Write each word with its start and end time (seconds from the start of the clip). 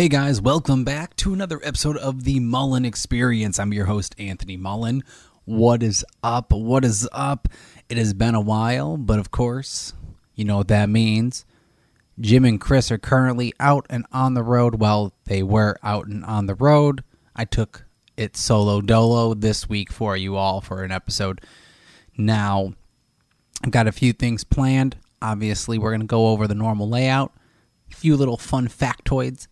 Hey 0.00 0.08
guys, 0.08 0.40
welcome 0.40 0.82
back 0.82 1.14
to 1.14 1.34
another 1.34 1.60
episode 1.62 1.98
of 1.98 2.24
the 2.24 2.40
Mullen 2.40 2.86
Experience. 2.86 3.58
I'm 3.58 3.74
your 3.74 3.84
host, 3.84 4.14
Anthony 4.18 4.56
Mullen. 4.56 5.04
What 5.44 5.82
is 5.82 6.06
up? 6.22 6.54
What 6.54 6.86
is 6.86 7.06
up? 7.12 7.48
It 7.90 7.98
has 7.98 8.14
been 8.14 8.34
a 8.34 8.40
while, 8.40 8.96
but 8.96 9.18
of 9.18 9.30
course, 9.30 9.92
you 10.34 10.46
know 10.46 10.56
what 10.56 10.68
that 10.68 10.88
means. 10.88 11.44
Jim 12.18 12.46
and 12.46 12.58
Chris 12.58 12.90
are 12.90 12.96
currently 12.96 13.52
out 13.60 13.84
and 13.90 14.06
on 14.10 14.32
the 14.32 14.42
road. 14.42 14.80
Well, 14.80 15.12
they 15.26 15.42
were 15.42 15.76
out 15.82 16.06
and 16.06 16.24
on 16.24 16.46
the 16.46 16.54
road. 16.54 17.04
I 17.36 17.44
took 17.44 17.84
it 18.16 18.38
solo 18.38 18.80
dolo 18.80 19.34
this 19.34 19.68
week 19.68 19.92
for 19.92 20.16
you 20.16 20.34
all 20.34 20.62
for 20.62 20.82
an 20.82 20.92
episode. 20.92 21.42
Now, 22.16 22.72
I've 23.62 23.70
got 23.70 23.86
a 23.86 23.92
few 23.92 24.14
things 24.14 24.44
planned. 24.44 24.96
Obviously, 25.20 25.76
we're 25.76 25.90
going 25.90 26.00
to 26.00 26.06
go 26.06 26.28
over 26.28 26.48
the 26.48 26.54
normal 26.54 26.88
layout 26.88 27.34
a 27.92 27.94
few 27.94 28.16
little 28.16 28.36
fun 28.36 28.68
factoids 28.68 29.46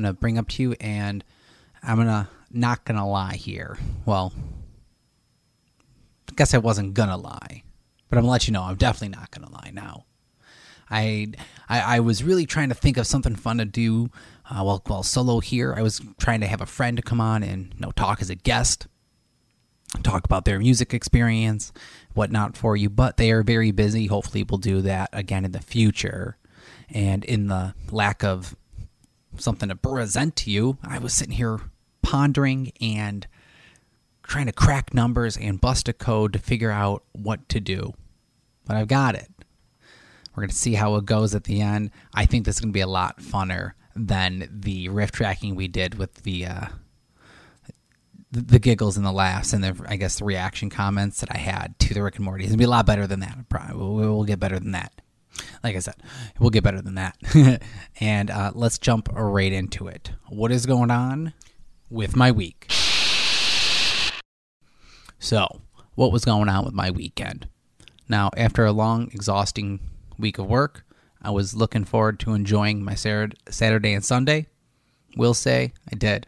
I'm 0.00 0.04
going 0.04 0.14
to 0.14 0.20
bring 0.20 0.38
up 0.38 0.48
to 0.48 0.62
you, 0.62 0.74
and 0.80 1.22
I'm 1.82 1.96
going 1.96 2.08
to 2.08 2.26
not 2.50 2.86
going 2.86 2.96
to 2.96 3.04
lie 3.04 3.34
here. 3.34 3.76
Well, 4.06 4.32
I 6.30 6.32
guess 6.36 6.54
I 6.54 6.58
wasn't 6.58 6.94
going 6.94 7.10
to 7.10 7.18
lie, 7.18 7.64
but 8.08 8.16
I'm 8.16 8.22
going 8.22 8.28
to 8.28 8.32
let 8.32 8.46
you 8.48 8.54
know 8.54 8.62
I'm 8.62 8.76
definitely 8.76 9.14
not 9.14 9.30
going 9.30 9.46
to 9.46 9.52
lie 9.52 9.70
now. 9.74 10.06
I, 10.88 11.32
I, 11.68 11.96
I 11.96 12.00
was 12.00 12.24
really 12.24 12.46
trying 12.46 12.70
to 12.70 12.74
think 12.74 12.96
of 12.96 13.06
something 13.06 13.36
fun 13.36 13.58
to 13.58 13.66
do 13.66 14.10
uh, 14.48 14.62
while, 14.62 14.82
while 14.86 15.02
solo 15.02 15.40
here. 15.40 15.74
I 15.76 15.82
was 15.82 16.00
trying 16.18 16.40
to 16.40 16.46
have 16.46 16.62
a 16.62 16.66
friend 16.66 16.96
to 16.96 17.02
come 17.02 17.20
on 17.20 17.42
and 17.42 17.74
you 17.74 17.80
know, 17.80 17.90
talk 17.90 18.22
as 18.22 18.30
a 18.30 18.34
guest, 18.34 18.86
talk 20.02 20.24
about 20.24 20.46
their 20.46 20.58
music 20.58 20.94
experience, 20.94 21.74
whatnot 22.14 22.56
for 22.56 22.74
you, 22.74 22.88
but 22.88 23.18
they 23.18 23.30
are 23.32 23.42
very 23.42 23.70
busy. 23.70 24.06
Hopefully, 24.06 24.46
we'll 24.48 24.56
do 24.56 24.80
that 24.80 25.10
again 25.12 25.44
in 25.44 25.52
the 25.52 25.60
future. 25.60 26.38
And 26.92 27.22
in 27.24 27.48
the 27.48 27.74
lack 27.92 28.24
of 28.24 28.56
something 29.38 29.68
to 29.68 29.76
present 29.76 30.36
to 30.36 30.50
you, 30.50 30.78
I 30.82 30.98
was 30.98 31.14
sitting 31.14 31.34
here 31.34 31.60
pondering 32.02 32.72
and 32.80 33.26
trying 34.22 34.46
to 34.46 34.52
crack 34.52 34.94
numbers 34.94 35.36
and 35.36 35.60
bust 35.60 35.88
a 35.88 35.92
code 35.92 36.32
to 36.32 36.38
figure 36.38 36.70
out 36.70 37.02
what 37.12 37.48
to 37.48 37.60
do. 37.60 37.94
But 38.66 38.76
I've 38.76 38.88
got 38.88 39.14
it. 39.14 39.28
We're 40.34 40.42
going 40.42 40.50
to 40.50 40.56
see 40.56 40.74
how 40.74 40.94
it 40.96 41.04
goes 41.04 41.34
at 41.34 41.44
the 41.44 41.60
end. 41.60 41.90
I 42.14 42.26
think 42.26 42.44
this 42.44 42.56
is 42.56 42.60
going 42.60 42.72
to 42.72 42.76
be 42.76 42.80
a 42.80 42.86
lot 42.86 43.20
funner 43.20 43.72
than 43.96 44.48
the 44.50 44.88
riff 44.88 45.10
tracking 45.10 45.56
we 45.56 45.66
did 45.66 45.96
with 45.96 46.14
the 46.22 46.46
uh, 46.46 46.66
the, 48.30 48.60
giggles 48.60 48.96
and 48.96 49.04
the 49.04 49.10
laughs 49.10 49.52
and 49.52 49.64
the 49.64 49.76
I 49.88 49.96
guess 49.96 50.20
the 50.20 50.24
reaction 50.24 50.70
comments 50.70 51.20
that 51.20 51.34
I 51.34 51.38
had 51.38 51.76
to 51.80 51.94
the 51.94 52.02
Rick 52.02 52.16
and 52.16 52.24
Morty. 52.24 52.44
It's 52.44 52.52
gonna 52.52 52.58
be 52.58 52.64
a 52.64 52.70
lot 52.70 52.86
better 52.86 53.08
than 53.08 53.20
that. 53.20 53.48
Probably 53.48 53.76
we'll 53.76 54.22
get 54.22 54.38
better 54.38 54.60
than 54.60 54.70
that 54.72 55.02
like 55.62 55.76
I 55.76 55.80
said, 55.80 55.96
we'll 56.38 56.50
get 56.50 56.64
better 56.64 56.82
than 56.82 56.94
that. 56.94 57.62
and 58.00 58.30
uh, 58.30 58.52
let's 58.54 58.78
jump 58.78 59.08
right 59.12 59.52
into 59.52 59.88
it. 59.88 60.12
What 60.28 60.52
is 60.52 60.66
going 60.66 60.90
on 60.90 61.32
with 61.88 62.16
my 62.16 62.30
week? 62.30 62.66
So, 65.18 65.60
what 65.94 66.12
was 66.12 66.24
going 66.24 66.48
on 66.48 66.64
with 66.64 66.74
my 66.74 66.90
weekend? 66.90 67.48
Now, 68.08 68.30
after 68.36 68.64
a 68.64 68.72
long, 68.72 69.10
exhausting 69.12 69.80
week 70.18 70.38
of 70.38 70.46
work, 70.46 70.84
I 71.22 71.30
was 71.30 71.54
looking 71.54 71.84
forward 71.84 72.18
to 72.20 72.32
enjoying 72.32 72.82
my 72.82 72.94
Saturday 72.94 73.92
and 73.92 74.04
Sunday. 74.04 74.46
Will 75.16 75.34
say 75.34 75.72
I 75.92 75.96
did. 75.96 76.26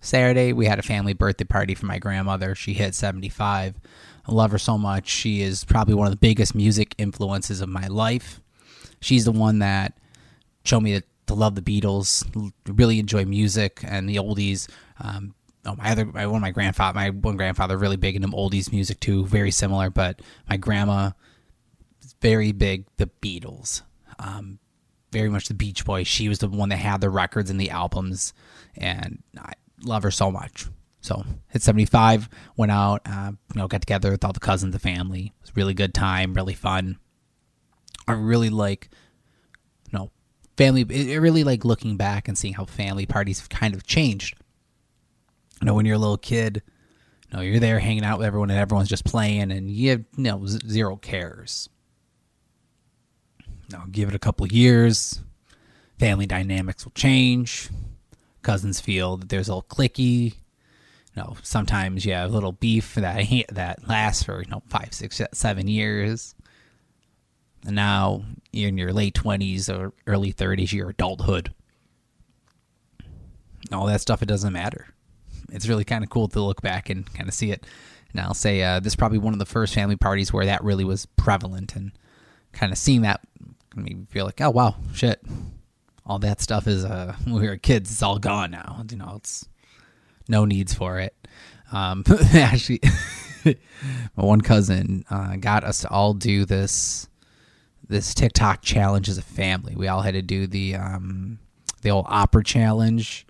Saturday, 0.00 0.52
we 0.52 0.66
had 0.66 0.78
a 0.78 0.82
family 0.82 1.14
birthday 1.14 1.44
party 1.44 1.74
for 1.74 1.86
my 1.86 1.98
grandmother. 1.98 2.54
She 2.54 2.74
hit 2.74 2.94
75. 2.94 3.76
I 4.26 4.32
love 4.32 4.50
her 4.52 4.58
so 4.58 4.78
much. 4.78 5.08
She 5.08 5.42
is 5.42 5.64
probably 5.64 5.94
one 5.94 6.06
of 6.06 6.12
the 6.12 6.18
biggest 6.18 6.54
music 6.54 6.94
influences 6.98 7.60
of 7.60 7.68
my 7.68 7.86
life. 7.88 8.40
She's 9.00 9.24
the 9.24 9.32
one 9.32 9.58
that 9.58 9.98
showed 10.64 10.80
me 10.80 11.00
to, 11.26 11.34
love 11.34 11.54
the 11.54 11.62
Beatles, 11.62 12.24
really 12.66 12.98
enjoy 12.98 13.24
music 13.24 13.80
and 13.82 14.08
the 14.08 14.16
oldies. 14.16 14.68
Um, 15.00 15.34
oh, 15.66 15.74
my 15.74 15.90
other, 15.90 16.04
my, 16.04 16.26
one 16.26 16.36
of 16.36 16.42
my 16.42 16.50
grandfather, 16.50 16.94
my 16.94 17.10
one 17.10 17.36
grandfather, 17.36 17.76
really 17.76 17.96
big 17.96 18.14
into 18.16 18.28
oldies 18.28 18.70
music 18.70 19.00
too, 19.00 19.26
very 19.26 19.50
similar. 19.50 19.90
But 19.90 20.20
my 20.48 20.56
grandma, 20.56 21.10
very 22.20 22.52
big 22.52 22.86
the 22.98 23.10
Beatles, 23.20 23.82
um, 24.18 24.58
very 25.12 25.28
much 25.28 25.48
the 25.48 25.54
Beach 25.54 25.84
Boys. 25.84 26.06
She 26.06 26.28
was 26.28 26.38
the 26.38 26.48
one 26.48 26.68
that 26.68 26.76
had 26.76 27.00
the 27.00 27.10
records 27.10 27.50
and 27.50 27.60
the 27.60 27.70
albums, 27.70 28.32
and 28.76 29.22
I 29.38 29.52
love 29.82 30.02
her 30.02 30.10
so 30.10 30.30
much. 30.30 30.66
So 31.04 31.22
hit 31.48 31.60
75, 31.60 32.30
went 32.56 32.72
out, 32.72 33.02
uh, 33.04 33.32
you 33.54 33.60
know, 33.60 33.68
got 33.68 33.82
together 33.82 34.10
with 34.10 34.24
all 34.24 34.32
the 34.32 34.40
cousins, 34.40 34.72
the 34.72 34.78
family. 34.78 35.34
It 35.36 35.42
was 35.42 35.54
really 35.54 35.74
good 35.74 35.92
time, 35.92 36.32
really 36.32 36.54
fun. 36.54 36.98
I 38.08 38.12
really 38.12 38.48
like, 38.48 38.88
you 39.92 39.98
know, 39.98 40.10
family. 40.56 40.80
It 40.88 41.20
really 41.20 41.44
like 41.44 41.62
looking 41.62 41.98
back 41.98 42.26
and 42.26 42.38
seeing 42.38 42.54
how 42.54 42.64
family 42.64 43.04
parties 43.04 43.38
have 43.38 43.50
kind 43.50 43.74
of 43.74 43.86
changed. 43.86 44.34
You 45.60 45.66
know, 45.66 45.74
when 45.74 45.84
you're 45.84 45.96
a 45.96 45.98
little 45.98 46.16
kid, 46.16 46.62
you 47.30 47.36
know, 47.36 47.42
you're 47.42 47.60
there 47.60 47.80
hanging 47.80 48.04
out 48.04 48.16
with 48.16 48.26
everyone 48.26 48.48
and 48.48 48.58
everyone's 48.58 48.88
just 48.88 49.04
playing 49.04 49.52
and 49.52 49.70
you 49.70 49.90
have, 49.90 50.04
you 50.16 50.22
know, 50.22 50.46
zero 50.46 50.96
cares. 50.96 51.68
Now, 53.70 53.84
give 53.90 54.08
it 54.08 54.14
a 54.14 54.18
couple 54.18 54.46
years, 54.46 55.20
family 55.98 56.24
dynamics 56.24 56.86
will 56.86 56.92
change. 56.92 57.68
Cousins 58.40 58.80
feel 58.80 59.18
that 59.18 59.28
there's 59.28 59.48
a 59.48 59.54
little 59.54 59.68
clicky 59.68 60.36
you 61.14 61.22
know, 61.22 61.36
sometimes 61.42 62.04
you 62.04 62.12
have 62.12 62.30
a 62.30 62.34
little 62.34 62.52
beef 62.52 62.94
that 62.94 63.26
that 63.50 63.88
lasts 63.88 64.24
for 64.24 64.42
you 64.42 64.50
know 64.50 64.62
five, 64.66 64.92
six, 64.92 65.20
seven 65.32 65.68
years. 65.68 66.34
And 67.66 67.76
now 67.76 68.24
you're 68.52 68.68
in 68.68 68.78
your 68.78 68.92
late 68.92 69.14
twenties 69.14 69.68
or 69.68 69.92
early 70.06 70.32
thirties, 70.32 70.72
your 70.72 70.90
adulthood. 70.90 71.52
All 73.72 73.86
that 73.86 74.02
stuff, 74.02 74.22
it 74.22 74.26
doesn't 74.26 74.52
matter. 74.52 74.88
It's 75.50 75.68
really 75.68 75.84
kind 75.84 76.04
of 76.04 76.10
cool 76.10 76.28
to 76.28 76.40
look 76.40 76.60
back 76.60 76.90
and 76.90 77.12
kind 77.14 77.28
of 77.28 77.34
see 77.34 77.50
it. 77.50 77.66
And 78.12 78.20
I'll 78.20 78.34
say 78.34 78.62
uh, 78.62 78.80
this 78.80 78.92
is 78.92 78.96
probably 78.96 79.18
one 79.18 79.32
of 79.32 79.38
the 79.38 79.46
first 79.46 79.74
family 79.74 79.96
parties 79.96 80.32
where 80.32 80.44
that 80.46 80.62
really 80.62 80.84
was 80.84 81.06
prevalent, 81.06 81.74
and 81.74 81.92
kind 82.52 82.72
of 82.72 82.78
seeing 82.78 83.02
that 83.02 83.20
made 83.74 83.98
me 83.98 84.06
feel 84.10 84.24
like, 84.26 84.40
oh 84.40 84.50
wow, 84.50 84.76
shit, 84.92 85.22
all 86.06 86.18
that 86.18 86.40
stuff 86.40 86.66
is 86.66 86.84
uh, 86.84 87.16
when 87.24 87.40
we 87.40 87.48
were 87.48 87.56
kids, 87.56 87.90
it's 87.90 88.02
all 88.02 88.18
gone 88.18 88.50
now. 88.50 88.84
You 88.90 88.96
know, 88.96 89.14
it's 89.16 89.48
no 90.28 90.44
needs 90.44 90.74
for 90.74 90.98
it. 90.98 91.14
Um, 91.72 92.04
actually, 92.34 92.80
my 93.44 93.54
one 94.24 94.40
cousin 94.40 95.04
uh, 95.10 95.36
got 95.36 95.64
us 95.64 95.80
to 95.80 95.90
all 95.90 96.14
do 96.14 96.44
this 96.44 97.08
this 97.86 98.14
TikTok 98.14 98.62
challenge 98.62 99.08
as 99.08 99.18
a 99.18 99.22
family. 99.22 99.74
We 99.76 99.88
all 99.88 100.02
had 100.02 100.14
to 100.14 100.22
do 100.22 100.46
the 100.46 100.76
um, 100.76 101.38
the 101.82 101.90
old 101.90 102.06
opera 102.08 102.42
challenge, 102.42 103.26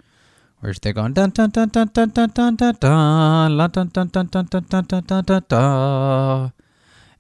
where 0.60 0.72
they're 0.80 0.92
going 0.92 1.12
dun 1.12 1.30
dun 1.30 1.50
dun 1.50 1.68
dun 1.68 1.88
dun 1.88 2.10
dun 2.10 2.30
dun 2.30 2.56
dun 2.56 2.76
dun 2.78 3.48
dun 3.50 3.72
dun 3.72 3.88
dun 3.88 4.08
dun 4.08 4.26
dun 4.28 4.46
dun 4.46 4.84
dun 4.84 5.04
dun 5.04 5.24
dun 5.24 5.42
dun 5.48 6.52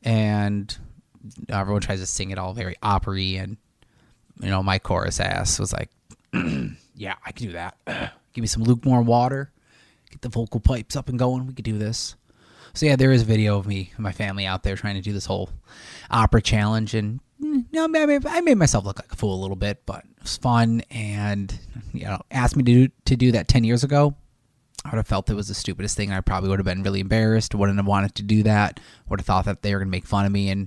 and 0.04 0.78
everyone 1.48 1.80
tries 1.80 2.00
to 2.00 2.06
sing 2.06 2.30
it 2.30 2.38
all 2.38 2.52
very 2.52 2.76
opery 2.82 3.36
and 3.36 3.56
you 4.40 4.50
know 4.50 4.62
my 4.62 4.78
chorus 4.78 5.20
ass 5.20 5.58
was 5.58 5.72
like 5.72 5.90
yeah 6.94 7.14
i 7.24 7.32
can 7.32 7.46
do 7.46 7.52
that 7.52 7.76
give 8.32 8.42
me 8.42 8.46
some 8.46 8.62
lukewarm 8.62 9.06
water 9.06 9.50
the 10.24 10.28
vocal 10.28 10.58
pipes 10.58 10.96
up 10.96 11.08
and 11.08 11.18
going. 11.18 11.46
We 11.46 11.52
could 11.52 11.64
do 11.64 11.78
this. 11.78 12.16
So 12.72 12.86
yeah, 12.86 12.96
there 12.96 13.12
is 13.12 13.22
a 13.22 13.26
video 13.26 13.56
of 13.56 13.68
me 13.68 13.92
and 13.94 14.02
my 14.02 14.10
family 14.10 14.46
out 14.46 14.64
there 14.64 14.74
trying 14.74 14.96
to 14.96 15.00
do 15.00 15.12
this 15.12 15.26
whole 15.26 15.50
opera 16.10 16.42
challenge, 16.42 16.94
and 16.94 17.20
mm, 17.40 17.64
you 17.70 17.88
know, 17.88 18.20
I 18.26 18.40
made 18.40 18.56
myself 18.56 18.84
look 18.84 18.98
like 18.98 19.12
a 19.12 19.16
fool 19.16 19.38
a 19.38 19.40
little 19.40 19.54
bit, 19.54 19.82
but 19.86 20.04
it 20.04 20.22
was 20.22 20.36
fun. 20.36 20.82
And 20.90 21.56
you 21.92 22.04
know, 22.04 22.20
asked 22.32 22.56
me 22.56 22.64
to 22.64 22.72
do, 22.72 22.92
to 23.04 23.16
do 23.16 23.32
that 23.32 23.46
ten 23.46 23.62
years 23.62 23.84
ago, 23.84 24.16
I 24.84 24.90
would 24.90 24.96
have 24.96 25.06
felt 25.06 25.30
it 25.30 25.34
was 25.34 25.46
the 25.46 25.54
stupidest 25.54 25.96
thing. 25.96 26.10
I 26.10 26.20
probably 26.20 26.50
would 26.50 26.58
have 26.58 26.66
been 26.66 26.82
really 26.82 26.98
embarrassed. 26.98 27.54
Wouldn't 27.54 27.78
have 27.78 27.86
wanted 27.86 28.16
to 28.16 28.24
do 28.24 28.42
that. 28.42 28.80
Would 29.08 29.20
have 29.20 29.26
thought 29.26 29.44
that 29.44 29.62
they 29.62 29.72
were 29.72 29.78
going 29.78 29.88
to 29.88 29.92
make 29.92 30.06
fun 30.06 30.26
of 30.26 30.32
me, 30.32 30.48
and 30.48 30.66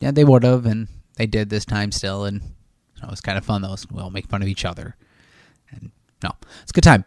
yeah, 0.00 0.12
they 0.12 0.24
would 0.24 0.44
have, 0.44 0.64
and 0.64 0.88
they 1.16 1.26
did 1.26 1.50
this 1.50 1.66
time 1.66 1.92
still. 1.92 2.24
And 2.24 2.40
you 2.40 3.02
know, 3.02 3.08
it 3.08 3.10
was 3.10 3.20
kind 3.20 3.36
of 3.36 3.44
fun 3.44 3.60
though. 3.60 3.76
We 3.92 4.00
all 4.00 4.10
make 4.10 4.28
fun 4.28 4.40
of 4.40 4.48
each 4.48 4.64
other, 4.64 4.96
and 5.70 5.90
no, 6.22 6.30
it's 6.62 6.70
a 6.70 6.74
good 6.74 6.84
time 6.84 7.04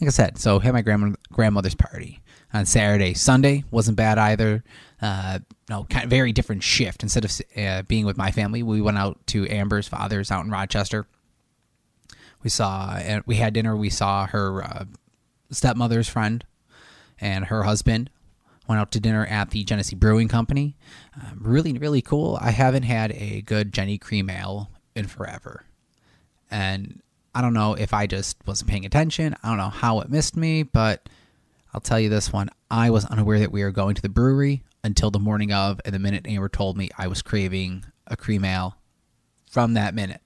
like 0.00 0.08
I 0.08 0.10
said, 0.10 0.38
so 0.38 0.58
had 0.58 0.72
my 0.72 0.82
grandma 0.82 1.14
grandmother's 1.32 1.74
party 1.74 2.22
on 2.52 2.66
Saturday. 2.66 3.14
Sunday 3.14 3.64
wasn't 3.70 3.96
bad 3.96 4.18
either. 4.18 4.62
Uh, 5.02 5.40
no, 5.68 5.84
kind 5.84 6.04
of 6.04 6.10
very 6.10 6.32
different 6.32 6.62
shift. 6.62 7.02
Instead 7.02 7.24
of 7.24 7.32
uh, 7.56 7.82
being 7.82 8.06
with 8.06 8.16
my 8.16 8.30
family, 8.30 8.62
we 8.62 8.80
went 8.80 8.98
out 8.98 9.18
to 9.28 9.48
Amber's 9.48 9.88
father's 9.88 10.30
out 10.30 10.44
in 10.44 10.50
Rochester. 10.50 11.06
We 12.42 12.50
saw 12.50 12.96
and 12.96 13.22
we 13.26 13.36
had 13.36 13.52
dinner. 13.52 13.76
We 13.76 13.90
saw 13.90 14.26
her 14.26 14.62
uh, 14.62 14.84
stepmother's 15.50 16.08
friend 16.08 16.44
and 17.20 17.46
her 17.46 17.64
husband. 17.64 18.10
Went 18.68 18.80
out 18.80 18.92
to 18.92 19.00
dinner 19.00 19.24
at 19.24 19.50
the 19.50 19.64
Genesee 19.64 19.96
Brewing 19.96 20.28
Company. 20.28 20.76
Um, 21.16 21.38
really, 21.40 21.72
really 21.72 22.02
cool. 22.02 22.38
I 22.40 22.50
haven't 22.50 22.82
had 22.82 23.12
a 23.12 23.40
good 23.42 23.72
Genny 23.72 23.98
Cream 23.98 24.28
Ale 24.28 24.70
in 24.94 25.06
forever, 25.06 25.64
and 26.50 27.00
I 27.34 27.40
don't 27.40 27.54
know 27.54 27.74
if 27.74 27.92
I 27.94 28.06
just 28.06 28.36
wasn't 28.46 28.70
paying 28.70 28.84
attention. 28.86 29.36
I 29.42 29.48
don't 29.48 29.58
know 29.58 29.68
how 29.68 30.00
it 30.00 30.10
missed 30.10 30.36
me, 30.36 30.62
but 30.62 31.08
I'll 31.72 31.80
tell 31.80 32.00
you 32.00 32.08
this 32.08 32.32
one: 32.32 32.48
I 32.70 32.90
was 32.90 33.04
unaware 33.04 33.38
that 33.40 33.52
we 33.52 33.62
were 33.62 33.70
going 33.70 33.94
to 33.94 34.02
the 34.02 34.08
brewery 34.08 34.64
until 34.82 35.10
the 35.10 35.18
morning 35.18 35.52
of, 35.52 35.80
and 35.84 35.94
the 35.94 35.98
minute 35.98 36.26
Amber 36.26 36.48
told 36.48 36.76
me 36.76 36.88
I 36.96 37.06
was 37.08 37.22
craving 37.22 37.84
a 38.06 38.16
cream 38.16 38.44
ale, 38.44 38.76
from 39.50 39.74
that 39.74 39.94
minute, 39.94 40.22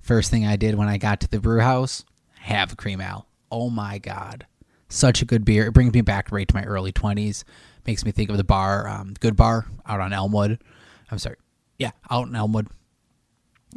first 0.00 0.30
thing 0.30 0.46
I 0.46 0.56
did 0.56 0.74
when 0.74 0.88
I 0.88 0.98
got 0.98 1.20
to 1.20 1.28
the 1.28 1.40
brew 1.40 1.60
house, 1.60 2.04
have 2.40 2.72
a 2.72 2.76
cream 2.76 3.00
ale. 3.00 3.26
Oh 3.50 3.70
my 3.70 3.98
god, 3.98 4.46
such 4.88 5.22
a 5.22 5.24
good 5.24 5.44
beer! 5.44 5.66
It 5.66 5.72
brings 5.72 5.94
me 5.94 6.02
back 6.02 6.30
right 6.30 6.46
to 6.46 6.54
my 6.54 6.64
early 6.64 6.92
twenties. 6.92 7.44
Makes 7.86 8.04
me 8.04 8.10
think 8.10 8.28
of 8.28 8.36
the 8.36 8.44
bar, 8.44 8.86
um, 8.86 9.14
Good 9.18 9.34
Bar, 9.34 9.64
out 9.86 10.00
on 10.00 10.12
Elmwood. 10.12 10.62
I'm 11.10 11.18
sorry, 11.18 11.36
yeah, 11.78 11.92
out 12.10 12.28
in 12.28 12.36
Elmwood. 12.36 12.68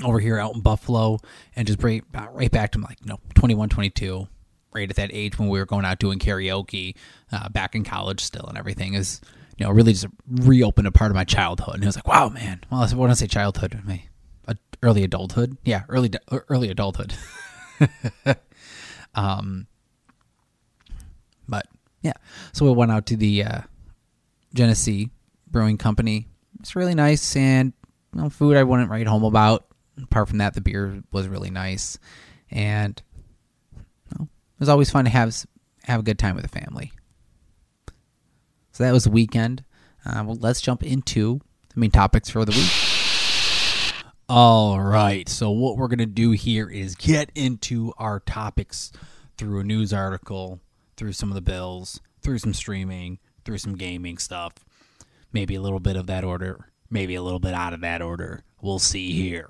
Over 0.04 0.20
here, 0.20 0.40
out 0.40 0.56
in 0.56 0.62
Buffalo, 0.62 1.20
and 1.56 1.68
just 1.68 1.84
right, 1.84 2.04
right 2.32 2.50
back 2.50 2.72
to 2.72 2.80
like 2.80 2.98
you 3.02 3.08
know 3.08 3.20
21, 3.36 3.70
22 3.70 4.28
right 4.74 4.90
at 4.90 4.96
that 4.96 5.10
age 5.14 5.38
when 5.38 5.50
we 5.50 5.60
were 5.60 5.66
going 5.66 5.86
out 5.86 6.00
doing 6.00 6.20
karaoke 6.20 6.96
uh, 7.32 7.50
back 7.50 7.76
in 7.76 7.84
college 7.84 8.22
still 8.22 8.46
and 8.48 8.58
everything 8.58 8.94
is 8.94 9.22
you 9.58 9.66
know 9.66 9.72
really 9.72 9.92
just 9.94 10.08
reopened 10.30 10.88
a 10.88 10.92
part 10.92 11.12
of 11.12 11.16
my 11.16 11.24
childhood. 11.24 11.76
And 11.76 11.84
it 11.84 11.88
was 11.88 11.96
like 11.96 12.08
wow 12.08 12.30
man. 12.30 12.62
Well 12.72 12.88
when 12.88 13.12
I 13.12 13.14
say 13.14 13.28
childhood 13.28 13.80
my 13.84 14.04
uh, 14.48 14.54
early 14.82 15.04
adulthood. 15.04 15.58
Yeah 15.64 15.84
early 15.90 16.12
early 16.32 16.70
adulthood. 16.70 17.14
Um 19.14 19.68
but 21.50 21.68
yeah. 22.02 22.14
So 22.54 22.64
we 22.64 22.72
went 22.72 22.94
out 22.94 23.06
to 23.08 23.18
the 23.18 23.44
uh, 23.44 23.62
Genesee 24.54 25.10
Brewing 25.50 25.78
Company. 25.78 26.28
It's 26.62 26.78
really 26.78 26.96
nice 26.96 27.36
and 27.36 27.74
you 28.16 28.22
know, 28.22 28.30
food 28.30 28.56
I 28.56 28.64
wouldn't 28.64 28.90
write 28.90 29.08
home 29.08 29.26
about 29.26 29.66
apart 30.02 30.30
from 30.30 30.38
that 30.38 30.54
the 30.54 30.62
beer 30.62 31.02
was 31.12 31.28
really 31.28 31.50
nice 31.50 31.98
and 32.50 33.02
well, 34.18 34.30
it 34.32 34.60
was 34.60 34.70
always 34.70 34.90
fun 34.90 35.06
to 35.06 35.12
have 35.12 35.46
have 35.84 36.00
a 36.02 36.04
good 36.04 36.20
time 36.20 36.36
with 36.36 36.44
the 36.44 36.60
family. 36.60 36.92
So 38.72 38.84
that 38.84 38.94
was 38.94 39.06
the 39.06 39.12
weekend. 39.12 39.64
Uh, 40.06 40.24
well, 40.26 40.38
let's 40.40 40.62
jump 40.62 40.84
into 40.84 41.40
the 41.74 41.80
main 41.80 41.92
topics 41.92 42.30
for 42.30 42.46
the 42.46 42.52
week. 42.52 42.72
All 44.30 44.80
right. 44.80 45.28
So 45.28 45.52
what 45.52 45.78
we're 45.78 45.88
gonna 45.88 46.06
do 46.06 46.32
here 46.32 46.70
is 46.70 46.96
get 46.96 47.32
into 47.36 47.94
our 47.98 48.20
topics 48.20 48.92
through 49.38 49.60
a 49.60 49.64
news 49.64 49.92
article, 49.92 50.62
through 50.96 51.14
some 51.14 51.30
of 51.30 51.36
the 51.36 51.42
bills, 51.42 52.00
through 52.22 52.38
some 52.38 52.54
streaming, 52.54 53.20
through 53.44 53.58
some 53.58 53.76
gaming 53.76 54.18
stuff. 54.18 54.54
Maybe 55.34 55.56
a 55.56 55.62
little 55.62 55.80
bit 55.80 55.96
of 55.96 56.08
that 56.08 56.24
order, 56.24 56.70
maybe 56.90 57.16
a 57.16 57.22
little 57.22 57.40
bit 57.40 57.54
out 57.54 57.74
of 57.74 57.82
that 57.82 58.02
order. 58.02 58.44
We'll 58.62 58.80
see 58.80 59.12
here. 59.14 59.50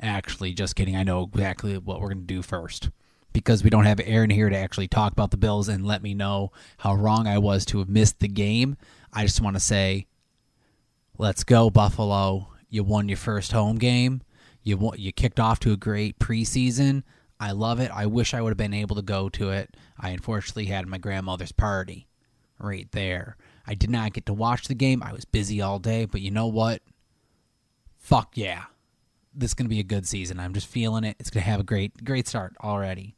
Actually, 0.00 0.54
just 0.54 0.76
kidding. 0.76 0.96
I 0.96 1.02
know 1.02 1.22
exactly 1.22 1.76
what 1.76 2.00
we're 2.00 2.08
going 2.08 2.26
to 2.26 2.34
do 2.34 2.42
first 2.42 2.90
because 3.32 3.62
we 3.62 3.70
don't 3.70 3.84
have 3.84 4.00
Aaron 4.02 4.30
here 4.30 4.48
to 4.48 4.56
actually 4.56 4.88
talk 4.88 5.12
about 5.12 5.30
the 5.30 5.36
Bills 5.36 5.68
and 5.68 5.86
let 5.86 6.02
me 6.02 6.14
know 6.14 6.52
how 6.78 6.94
wrong 6.94 7.26
I 7.26 7.38
was 7.38 7.64
to 7.66 7.78
have 7.78 7.88
missed 7.88 8.18
the 8.20 8.28
game. 8.28 8.76
I 9.12 9.24
just 9.24 9.40
want 9.40 9.56
to 9.56 9.60
say, 9.60 10.06
let's 11.18 11.44
go 11.44 11.70
Buffalo. 11.70 12.48
You 12.68 12.82
won 12.84 13.08
your 13.08 13.18
first 13.18 13.52
home 13.52 13.76
game. 13.76 14.22
You 14.62 14.92
you 14.96 15.12
kicked 15.12 15.40
off 15.40 15.60
to 15.60 15.72
a 15.72 15.76
great 15.76 16.18
preseason. 16.18 17.02
I 17.38 17.52
love 17.52 17.80
it. 17.80 17.90
I 17.90 18.06
wish 18.06 18.34
I 18.34 18.42
would 18.42 18.50
have 18.50 18.58
been 18.58 18.74
able 18.74 18.96
to 18.96 19.02
go 19.02 19.28
to 19.30 19.50
it. 19.50 19.76
I 19.98 20.10
unfortunately 20.10 20.66
had 20.66 20.86
my 20.86 20.98
grandmother's 20.98 21.52
party 21.52 22.06
right 22.58 22.90
there. 22.92 23.36
I 23.66 23.74
did 23.74 23.90
not 23.90 24.12
get 24.12 24.26
to 24.26 24.34
watch 24.34 24.68
the 24.68 24.74
game. 24.74 25.02
I 25.02 25.12
was 25.12 25.24
busy 25.24 25.60
all 25.60 25.78
day, 25.78 26.04
but 26.04 26.20
you 26.20 26.30
know 26.30 26.46
what? 26.46 26.82
Fuck 27.98 28.36
yeah. 28.36 28.64
This 29.32 29.50
is 29.50 29.54
going 29.54 29.66
to 29.66 29.74
be 29.74 29.80
a 29.80 29.84
good 29.84 30.06
season. 30.06 30.40
I'm 30.40 30.54
just 30.54 30.66
feeling 30.66 31.04
it. 31.04 31.16
It's 31.20 31.30
going 31.30 31.44
to 31.44 31.50
have 31.50 31.60
a 31.60 31.64
great 31.64 32.04
great 32.04 32.26
start 32.26 32.54
already. 32.62 33.14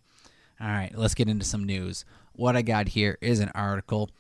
All 0.61 0.69
right, 0.69 0.93
let's 0.95 1.15
get 1.15 1.29
into 1.29 1.45
some 1.45 1.65
news. 1.65 2.05
What 2.35 2.57
I 2.57 2.63
got 2.63 2.89
here 2.89 3.19
is 3.21 3.41
an 3.41 3.51
article 3.55 4.11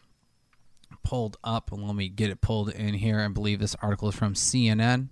pulled 1.02 1.36
up. 1.44 1.70
Let 1.72 1.94
me 1.94 2.08
get 2.08 2.30
it 2.30 2.40
pulled 2.40 2.70
in 2.70 2.94
here. 2.94 3.20
I 3.20 3.28
believe 3.28 3.58
this 3.58 3.76
article 3.80 4.08
is 4.08 4.14
from 4.14 4.34
CNN. 4.34 5.08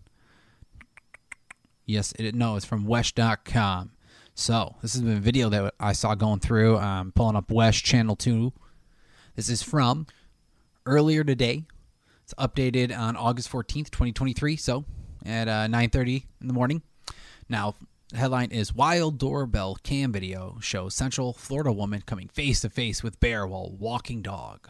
Yes, 1.87 2.13
it 2.19 2.35
no, 2.35 2.57
it's 2.57 2.65
from 2.65 2.87
Wesh.com. 2.87 3.93
So 4.35 4.77
this 4.81 4.95
is 4.95 5.03
a 5.03 5.17
video 5.17 5.49
that 5.51 5.75
I 5.79 5.93
saw 5.93 6.15
going 6.15 6.41
through. 6.41 6.79
I'm 6.79 7.13
pulling 7.13 7.37
up 7.37 7.51
Wesh 7.51 7.83
Channel 7.83 8.17
Two. 8.17 8.53
This 9.37 9.49
is 9.49 9.63
from 9.63 10.07
earlier 10.87 11.25
today. 11.25 11.65
It's 12.25 12.35
updated 12.35 12.97
on 12.97 13.17
August 13.17 13.49
fourteenth, 13.49 13.91
twenty 13.91 14.13
twenty 14.13 14.33
three. 14.33 14.57
So 14.57 14.85
at 15.25 15.49
uh, 15.49 15.67
nine 15.67 15.91
thirty 15.91 16.25
in 16.41 16.47
the 16.47 16.53
morning. 16.53 16.83
Now 17.49 17.75
the 18.11 18.19
headline 18.19 18.51
is 18.51 18.75
Wild 18.75 19.19
Doorbell 19.19 19.77
Cam 19.83 20.13
Video 20.13 20.59
Shows 20.61 20.95
Central 20.95 21.33
Florida 21.33 21.73
Woman 21.73 22.03
Coming 22.05 22.29
Face 22.29 22.61
to 22.63 22.71
Face 22.71 23.03
with 23.03 23.21
Bear 23.21 23.47
While 23.47 23.71
Walking 23.71 24.23
Dog. 24.23 24.69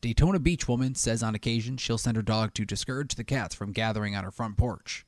Daytona 0.00 0.38
Beach 0.38 0.68
woman 0.68 0.94
says 0.94 1.22
on 1.22 1.34
occasion 1.34 1.76
she'll 1.78 1.98
send 1.98 2.16
her 2.16 2.22
dog 2.22 2.54
to 2.54 2.64
discourage 2.64 3.14
the 3.14 3.24
cats 3.24 3.54
from 3.54 3.72
gathering 3.72 4.14
on 4.14 4.24
her 4.24 4.30
front 4.30 4.56
porch. 4.56 5.06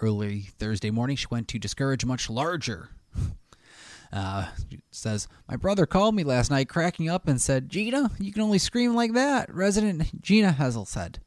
Early 0.00 0.40
Thursday 0.58 0.90
morning, 0.90 1.16
she 1.16 1.26
went 1.30 1.48
to 1.48 1.58
discourage 1.58 2.04
much 2.04 2.28
larger. 2.28 2.90
Uh, 4.12 4.46
says, 4.92 5.26
My 5.48 5.56
brother 5.56 5.84
called 5.84 6.14
me 6.14 6.22
last 6.22 6.48
night 6.48 6.68
cracking 6.68 7.08
up 7.10 7.26
and 7.26 7.42
said, 7.42 7.68
Gina, 7.68 8.12
you 8.20 8.32
can 8.32 8.40
only 8.40 8.58
scream 8.58 8.94
like 8.94 9.14
that. 9.14 9.52
Resident 9.52 10.22
Gina 10.22 10.52
Hazel 10.52 10.84
said. 10.84 11.18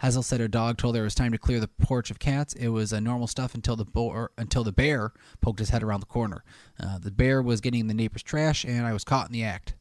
Hazel 0.00 0.22
said 0.22 0.40
her 0.40 0.48
dog 0.48 0.76
told 0.76 0.94
her 0.94 1.02
it 1.02 1.04
was 1.04 1.14
time 1.14 1.32
to 1.32 1.38
clear 1.38 1.60
the 1.60 1.68
porch 1.68 2.10
of 2.10 2.18
cats. 2.18 2.54
It 2.54 2.68
was 2.68 2.92
a 2.92 3.00
normal 3.00 3.26
stuff 3.26 3.54
until 3.54 3.76
the 3.76 3.84
bo- 3.84 4.28
until 4.36 4.64
the 4.64 4.72
bear 4.72 5.12
poked 5.40 5.58
his 5.58 5.70
head 5.70 5.82
around 5.82 6.00
the 6.00 6.06
corner. 6.06 6.44
Uh, 6.78 6.98
the 6.98 7.10
bear 7.10 7.40
was 7.40 7.60
getting 7.60 7.86
the 7.86 7.94
neighbor's 7.94 8.22
trash, 8.22 8.64
and 8.64 8.86
I 8.86 8.92
was 8.92 9.04
caught 9.04 9.28
in 9.28 9.32
the 9.32 9.44
act. 9.44 9.74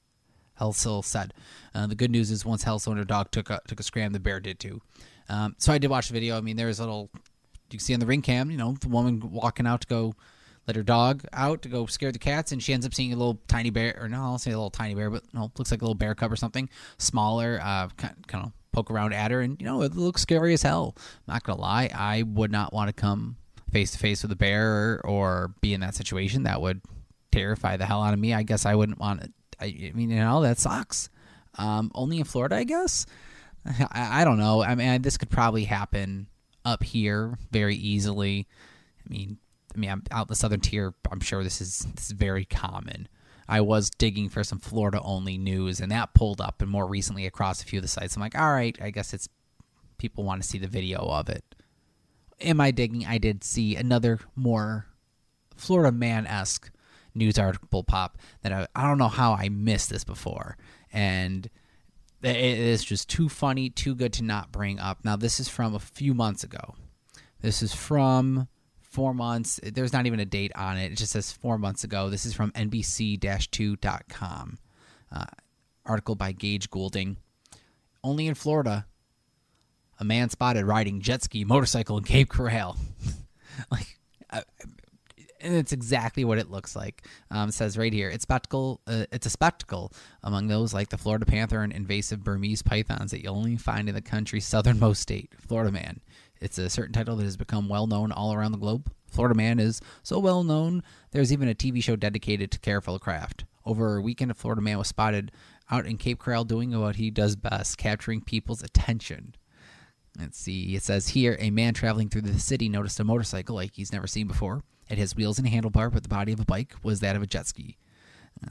Helsel 0.55 1.01
said. 1.01 1.33
Uh, 1.73 1.85
the 1.85 1.95
good 1.95 2.11
news 2.11 2.31
is 2.31 2.45
once 2.45 2.63
Helsel 2.63 2.93
and 2.93 2.99
her 2.99 3.05
dog 3.05 3.29
took 3.31 3.49
a, 3.49 3.59
took 3.67 3.79
a 3.79 3.83
scram, 3.83 4.13
the 4.13 4.19
bear 4.19 4.39
did 4.39 4.57
too. 4.59 4.81
Um, 5.27 5.55
so 5.57 5.73
I 5.73 5.77
did 5.77 5.89
watch 5.89 6.07
the 6.07 6.13
video. 6.13 6.37
I 6.37 6.41
mean, 6.41 6.55
there's 6.55 6.79
a 6.79 6.83
little 6.83 7.09
you 7.13 7.77
can 7.77 7.79
see 7.79 7.93
on 7.93 7.99
the 7.99 8.05
ring 8.05 8.21
cam, 8.21 8.51
you 8.51 8.57
know, 8.57 8.77
the 8.79 8.87
woman 8.87 9.19
walking 9.31 9.67
out 9.67 9.81
to 9.81 9.87
go 9.87 10.15
let 10.67 10.75
her 10.75 10.83
dog 10.83 11.23
out 11.33 11.61
to 11.61 11.69
go 11.69 11.85
scare 11.85 12.11
the 12.11 12.19
cats, 12.19 12.51
and 12.51 12.61
she 12.61 12.73
ends 12.73 12.85
up 12.85 12.93
seeing 12.93 13.13
a 13.13 13.15
little 13.15 13.39
tiny 13.47 13.69
bear, 13.69 13.97
or 13.99 14.09
no, 14.09 14.21
I'll 14.21 14.39
say 14.39 14.51
a 14.51 14.57
little 14.57 14.71
tiny 14.71 14.95
bear, 14.95 15.09
but 15.09 15.23
no, 15.33 15.51
looks 15.57 15.71
like 15.71 15.81
a 15.81 15.83
little 15.83 15.95
bear 15.95 16.15
cub 16.15 16.31
or 16.31 16.35
something, 16.35 16.69
smaller, 16.97 17.59
uh, 17.61 17.89
kind, 17.97 18.27
kind 18.27 18.45
of 18.45 18.51
poke 18.75 18.91
around 18.91 19.13
at 19.13 19.31
her, 19.31 19.41
and 19.41 19.59
you 19.59 19.65
know 19.65 19.81
it 19.81 19.95
looks 19.95 20.21
scary 20.21 20.53
as 20.53 20.61
hell. 20.61 20.95
I'm 20.97 21.33
not 21.33 21.43
gonna 21.43 21.61
lie, 21.61 21.89
I 21.93 22.23
would 22.23 22.51
not 22.51 22.73
want 22.73 22.89
to 22.89 22.93
come 22.93 23.37
face 23.71 23.91
to 23.91 23.97
face 23.97 24.21
with 24.21 24.31
a 24.31 24.35
bear 24.35 25.01
or 25.03 25.53
be 25.61 25.73
in 25.73 25.81
that 25.81 25.95
situation. 25.95 26.43
That 26.43 26.61
would 26.61 26.81
terrify 27.31 27.77
the 27.77 27.85
hell 27.85 28.03
out 28.03 28.13
of 28.13 28.19
me. 28.19 28.33
I 28.33 28.43
guess 28.43 28.65
I 28.65 28.75
wouldn't 28.75 28.99
want. 28.99 29.33
I, 29.59 29.65
I 29.65 29.91
mean, 29.93 30.09
you 30.09 30.19
know, 30.19 30.41
that 30.41 30.59
sucks. 30.59 31.09
Um, 31.57 31.91
only 31.95 32.19
in 32.19 32.25
Florida, 32.25 32.55
I 32.57 32.65
guess. 32.65 33.05
I, 33.65 34.21
I 34.21 34.25
don't 34.25 34.37
know. 34.37 34.61
I 34.61 34.75
mean, 34.75 35.01
this 35.01 35.17
could 35.17 35.29
probably 35.29 35.63
happen 35.63 36.27
up 36.63 36.83
here 36.83 37.37
very 37.51 37.75
easily. 37.75 38.47
I 39.05 39.09
mean, 39.09 39.37
I 39.73 39.77
mean, 39.77 39.89
I'm 39.89 40.03
out 40.11 40.27
the 40.27 40.35
southern 40.35 40.59
tier. 40.59 40.93
I'm 41.11 41.19
sure 41.19 41.43
this 41.43 41.61
is 41.61 41.79
this 41.95 42.07
is 42.07 42.11
very 42.11 42.45
common. 42.45 43.07
I 43.47 43.61
was 43.61 43.89
digging 43.89 44.29
for 44.29 44.43
some 44.43 44.59
Florida 44.59 44.99
only 45.03 45.37
news, 45.37 45.79
and 45.79 45.91
that 45.91 46.13
pulled 46.13 46.41
up, 46.41 46.61
and 46.61 46.69
more 46.69 46.87
recently 46.87 47.25
across 47.25 47.61
a 47.61 47.65
few 47.65 47.79
of 47.79 47.83
the 47.83 47.87
sites. 47.87 48.15
I'm 48.15 48.21
like, 48.21 48.37
all 48.37 48.53
right, 48.53 48.77
I 48.81 48.89
guess 48.89 49.13
it's 49.13 49.29
people 49.97 50.23
want 50.23 50.41
to 50.41 50.47
see 50.47 50.57
the 50.57 50.67
video 50.67 50.99
of 50.99 51.29
it. 51.29 51.43
Am 52.41 52.59
I 52.59 52.71
digging, 52.71 53.05
I 53.05 53.17
did 53.17 53.43
see 53.43 53.75
another 53.75 54.19
more 54.35 54.87
Florida 55.55 55.91
man 55.91 56.27
esque 56.27 56.69
news 57.13 57.39
article 57.39 57.83
pop 57.83 58.17
that 58.41 58.51
I, 58.51 58.67
I 58.75 58.87
don't 58.87 58.97
know 58.97 59.07
how 59.07 59.33
I 59.33 59.49
missed 59.49 59.89
this 59.89 60.03
before. 60.03 60.57
And 60.91 61.49
it 62.21 62.35
is 62.35 62.83
just 62.83 63.09
too 63.09 63.29
funny, 63.29 63.69
too 63.69 63.95
good 63.95 64.11
to 64.13 64.23
not 64.23 64.51
bring 64.51 64.79
up. 64.79 65.05
Now, 65.05 65.15
this 65.15 65.39
is 65.39 65.47
from 65.47 65.75
a 65.75 65.79
few 65.79 66.13
months 66.13 66.43
ago. 66.43 66.75
This 67.41 67.61
is 67.61 67.73
from 67.73 68.47
four 68.95 69.13
months. 69.13 69.59
There's 69.61 69.91
not 69.91 70.05
even 70.05 70.21
a 70.21 70.25
date 70.25 70.53
on 70.55 70.77
it. 70.77 70.93
It 70.93 70.97
just 70.97 71.11
says 71.11 71.29
four 71.29 71.57
months 71.57 71.83
ago. 71.83 72.09
This 72.09 72.25
is 72.25 72.33
from 72.33 72.51
NBC-2.com. 72.53 74.57
Uh, 75.11 75.25
article 75.85 76.15
by 76.15 76.31
Gage 76.31 76.69
Goulding. 76.69 77.17
Only 78.03 78.27
in 78.27 78.35
Florida, 78.35 78.85
a 79.99 80.05
man 80.05 80.29
spotted 80.29 80.65
riding 80.65 81.01
jet 81.01 81.23
ski 81.23 81.43
motorcycle 81.43 81.97
in 81.97 82.05
Cape 82.05 82.29
Coral. 82.29 82.77
like, 83.71 83.99
uh, 84.29 84.41
and 85.41 85.55
it's 85.55 85.73
exactly 85.73 86.23
what 86.23 86.37
it 86.37 86.49
looks 86.49 86.73
like. 86.73 87.05
Um, 87.29 87.49
it 87.49 87.53
says 87.53 87.77
right 87.77 87.91
here, 87.91 88.09
it's 88.09 88.23
spectacle. 88.23 88.79
Uh, 88.87 89.05
it's 89.11 89.25
a 89.25 89.29
spectacle 89.29 89.91
among 90.23 90.47
those 90.47 90.73
like 90.73 90.89
the 90.89 90.97
Florida 90.97 91.25
panther 91.25 91.61
and 91.61 91.73
invasive 91.73 92.23
Burmese 92.23 92.61
pythons 92.61 93.11
that 93.11 93.21
you'll 93.21 93.35
only 93.35 93.57
find 93.57 93.89
in 93.89 93.95
the 93.95 94.01
country's 94.01 94.45
southernmost 94.45 95.01
state, 95.01 95.33
Florida 95.37 95.71
man. 95.71 95.99
It's 96.41 96.57
a 96.57 96.69
certain 96.69 96.93
title 96.93 97.15
that 97.17 97.23
has 97.23 97.37
become 97.37 97.69
well 97.69 97.87
known 97.87 98.11
all 98.11 98.33
around 98.33 98.51
the 98.51 98.57
globe. 98.57 98.91
Florida 99.07 99.35
Man 99.35 99.59
is 99.59 99.81
so 100.03 100.19
well 100.19 100.43
known, 100.43 100.83
there's 101.11 101.31
even 101.31 101.47
a 101.47 101.55
TV 101.55 101.81
show 101.81 101.95
dedicated 101.95 102.51
to 102.51 102.59
Careful 102.59 102.99
craft. 102.99 103.45
Over 103.65 103.97
a 103.97 104.01
weekend, 104.01 104.31
a 104.31 104.33
Florida 104.33 104.61
man 104.61 104.77
was 104.77 104.87
spotted 104.87 105.31
out 105.71 105.85
in 105.85 105.97
Cape 105.97 106.19
Coral 106.19 106.43
doing 106.43 106.79
what 106.79 106.97
he 106.97 107.09
does 107.09 107.35
best, 107.35 107.77
capturing 107.77 108.21
people's 108.21 108.61
attention. 108.61 109.35
Let's 110.19 110.37
see. 110.37 110.75
It 110.75 110.83
says 110.83 111.09
here 111.09 111.35
a 111.39 111.49
man 111.49 111.73
traveling 111.73 112.09
through 112.09 112.21
the 112.21 112.39
city 112.39 112.69
noticed 112.69 112.99
a 112.99 113.03
motorcycle 113.03 113.55
like 113.55 113.71
he's 113.73 113.91
never 113.91 114.07
seen 114.07 114.27
before. 114.27 114.63
It 114.89 114.97
has 114.97 115.15
wheels 115.15 115.39
and 115.39 115.47
a 115.47 115.51
handlebar, 115.51 115.91
but 115.91 116.03
the 116.03 116.09
body 116.09 116.31
of 116.31 116.39
a 116.39 116.45
bike 116.45 116.75
was 116.83 116.99
that 116.99 117.15
of 117.15 117.21
a 117.23 117.27
jet 117.27 117.47
ski. 117.47 117.77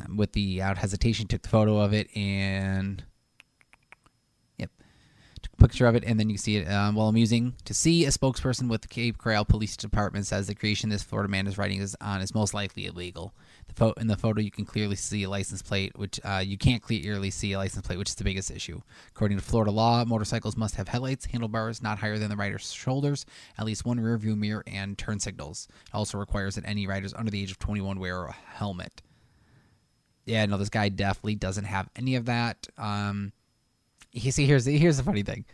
Um, 0.00 0.16
with 0.16 0.32
the 0.32 0.60
out 0.60 0.78
hesitation, 0.78 1.28
took 1.28 1.42
the 1.42 1.48
photo 1.48 1.78
of 1.78 1.92
it 1.92 2.14
and 2.16 3.04
picture 5.68 5.86
of 5.86 5.94
it, 5.94 6.04
and 6.06 6.20
then 6.20 6.28
you 6.28 6.36
see 6.36 6.56
it. 6.56 6.70
Um, 6.70 6.94
while 6.94 7.08
amusing 7.08 7.54
to 7.64 7.72
see, 7.72 8.04
a 8.04 8.10
spokesperson 8.10 8.68
with 8.68 8.82
the 8.82 8.88
Cape 8.88 9.16
Coral 9.16 9.44
Police 9.44 9.76
Department 9.76 10.26
says 10.26 10.46
the 10.46 10.54
creation 10.54 10.90
this 10.90 11.02
Florida 11.02 11.30
man 11.30 11.46
is 11.46 11.56
writing 11.56 11.80
is 11.80 11.96
on 12.00 12.20
is 12.20 12.34
most 12.34 12.52
likely 12.52 12.86
illegal. 12.86 13.34
The 13.68 13.74
fo- 13.74 13.92
in 13.92 14.06
the 14.06 14.16
photo, 14.16 14.40
you 14.40 14.50
can 14.50 14.66
clearly 14.66 14.96
see 14.96 15.22
a 15.22 15.30
license 15.30 15.62
plate, 15.62 15.98
which 15.98 16.20
uh, 16.22 16.42
you 16.44 16.58
can't 16.58 16.82
clearly 16.82 17.30
see 17.30 17.52
a 17.52 17.58
license 17.58 17.86
plate, 17.86 17.98
which 17.98 18.10
is 18.10 18.14
the 18.14 18.24
biggest 18.24 18.50
issue. 18.50 18.82
According 19.08 19.38
to 19.38 19.44
Florida 19.44 19.70
law, 19.70 20.04
motorcycles 20.04 20.56
must 20.56 20.74
have 20.76 20.88
headlights, 20.88 21.26
handlebars 21.26 21.82
not 21.82 21.98
higher 21.98 22.18
than 22.18 22.28
the 22.28 22.36
rider's 22.36 22.70
shoulders, 22.70 23.24
at 23.58 23.64
least 23.64 23.86
one 23.86 23.98
rear 23.98 24.18
view 24.18 24.36
mirror, 24.36 24.64
and 24.66 24.98
turn 24.98 25.18
signals. 25.18 25.66
It 25.86 25.94
also 25.94 26.18
requires 26.18 26.56
that 26.56 26.66
any 26.66 26.86
riders 26.86 27.14
under 27.14 27.30
the 27.30 27.42
age 27.42 27.50
of 27.50 27.58
21 27.58 27.98
wear 27.98 28.24
a 28.24 28.32
helmet. 28.32 29.00
Yeah, 30.26 30.44
no, 30.46 30.58
this 30.58 30.70
guy 30.70 30.90
definitely 30.90 31.36
doesn't 31.36 31.64
have 31.64 31.88
any 31.96 32.16
of 32.16 32.26
that. 32.26 32.66
Um, 32.76 33.32
you 34.14 34.30
see, 34.30 34.46
here's 34.46 34.64
the, 34.64 34.78
here's 34.78 34.96
the 34.96 35.02
funny 35.02 35.22
thing. 35.22 35.44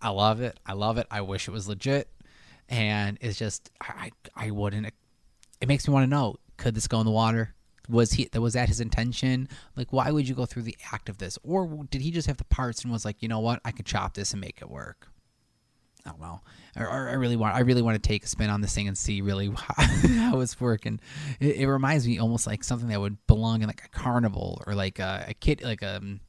I 0.00 0.10
love 0.10 0.40
it. 0.40 0.58
I 0.64 0.72
love 0.72 0.98
it. 0.98 1.06
I 1.10 1.20
wish 1.20 1.48
it 1.48 1.50
was 1.50 1.68
legit, 1.68 2.08
and 2.68 3.18
it's 3.20 3.38
just 3.38 3.70
I 3.80 4.10
I 4.34 4.50
wouldn't. 4.50 4.86
It 5.60 5.68
makes 5.68 5.86
me 5.86 5.94
want 5.94 6.04
to 6.04 6.10
know: 6.10 6.36
could 6.56 6.74
this 6.74 6.88
go 6.88 7.00
in 7.00 7.06
the 7.06 7.12
water? 7.12 7.54
Was 7.88 8.12
he 8.12 8.28
was 8.34 8.54
that 8.54 8.68
his 8.68 8.80
intention? 8.80 9.48
Like, 9.76 9.92
why 9.92 10.10
would 10.10 10.28
you 10.28 10.34
go 10.34 10.46
through 10.46 10.62
the 10.62 10.76
act 10.92 11.08
of 11.08 11.18
this, 11.18 11.38
or 11.44 11.84
did 11.90 12.00
he 12.00 12.10
just 12.10 12.26
have 12.26 12.36
the 12.36 12.44
parts 12.44 12.82
and 12.82 12.92
was 12.92 13.04
like, 13.04 13.22
you 13.22 13.28
know 13.28 13.40
what, 13.40 13.60
I 13.64 13.70
could 13.70 13.86
chop 13.86 14.14
this 14.14 14.32
and 14.32 14.40
make 14.40 14.58
it 14.60 14.68
work? 14.68 15.08
I 16.04 16.10
don't 16.10 16.20
know. 16.20 16.40
Or, 16.76 16.86
or 16.86 17.08
I 17.10 17.12
really 17.12 17.36
want 17.36 17.54
I 17.54 17.60
really 17.60 17.82
want 17.82 18.02
to 18.02 18.08
take 18.08 18.24
a 18.24 18.26
spin 18.26 18.50
on 18.50 18.60
this 18.60 18.74
thing 18.74 18.88
and 18.88 18.98
see 18.98 19.20
really 19.20 19.50
how, 19.50 19.84
how 19.84 20.40
it's 20.40 20.60
working. 20.60 20.98
It, 21.38 21.56
it, 21.56 21.68
reminds 21.68 22.08
me 22.08 22.18
almost 22.18 22.46
like 22.46 22.64
something 22.64 22.88
that 22.88 23.00
would 23.00 23.24
belong 23.28 23.62
in 23.62 23.68
like 23.68 23.84
a 23.84 23.88
carnival 23.88 24.60
or 24.66 24.74
like 24.74 24.98
a, 24.98 25.26
a 25.28 25.34
kid 25.34 25.62
like 25.62 25.82
a 25.82 25.98
um, 25.98 26.20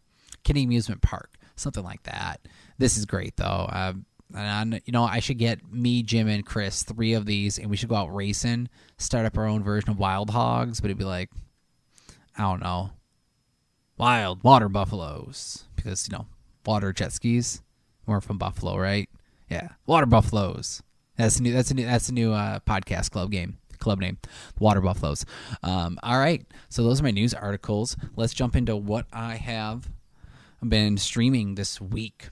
kiddie 0.44 0.64
amusement 0.64 1.02
park 1.02 1.38
something 1.56 1.84
like 1.84 2.04
that. 2.04 2.48
This 2.78 2.98
is 2.98 3.06
great 3.06 3.38
though. 3.38 3.46
Uh, 3.46 3.94
and 4.36 4.82
you 4.86 4.92
know, 4.92 5.04
I 5.04 5.20
should 5.20 5.38
get 5.38 5.72
me, 5.72 6.04
Jim, 6.04 6.28
and 6.28 6.46
Chris 6.46 6.84
three 6.84 7.14
of 7.14 7.26
these, 7.26 7.60
and 7.60 7.70
we 7.70 7.78
should 7.78 7.90
go 7.90 7.96
out 7.96 8.14
racing, 8.14 8.70
start 8.98 9.26
up 9.26 9.38
our 9.38 9.46
own 9.46 9.64
version 9.64 9.90
of 9.90 10.00
Wild 10.00 10.32
Hogs. 10.32 10.80
But 10.82 10.88
it'd 10.88 10.98
be 10.98 11.04
like, 11.04 11.30
I 12.38 12.42
don't 12.42 12.62
know, 12.62 12.92
wild 13.98 14.44
water 14.44 14.70
buffaloes 14.70 15.66
because 15.76 16.08
you 16.08 16.18
know 16.18 16.28
water 16.66 16.92
jet 16.94 17.14
skis. 17.14 17.62
We're 18.06 18.22
from 18.22 18.38
Buffalo, 18.38 18.78
right? 18.78 19.10
Yeah, 19.50 19.70
water 19.86 20.06
buffaloes. 20.06 20.82
That's 21.16 21.40
a 21.40 21.44
new. 21.44 21.54
That's 21.54 21.72
a 21.72 21.74
new. 21.74 21.86
That's 21.86 22.10
a 22.10 22.14
new 22.14 22.34
uh, 22.34 22.60
podcast 22.60 23.12
club 23.12 23.32
game 23.32 23.60
club 23.80 24.00
name, 24.00 24.18
Water 24.60 24.82
Buffaloes. 24.82 25.26
Um, 25.62 26.00
all 26.02 26.18
right, 26.18 26.46
so 26.70 26.84
those 26.84 27.02
are 27.02 27.04
my 27.04 27.12
news 27.12 27.34
articles. 27.34 27.96
Let's 28.16 28.34
jump 28.34 28.56
into 28.56 28.76
what 28.76 29.06
I 29.12 29.36
have 29.36 29.90
been 30.70 30.98
streaming 30.98 31.56
this 31.56 31.80
week. 31.80 32.30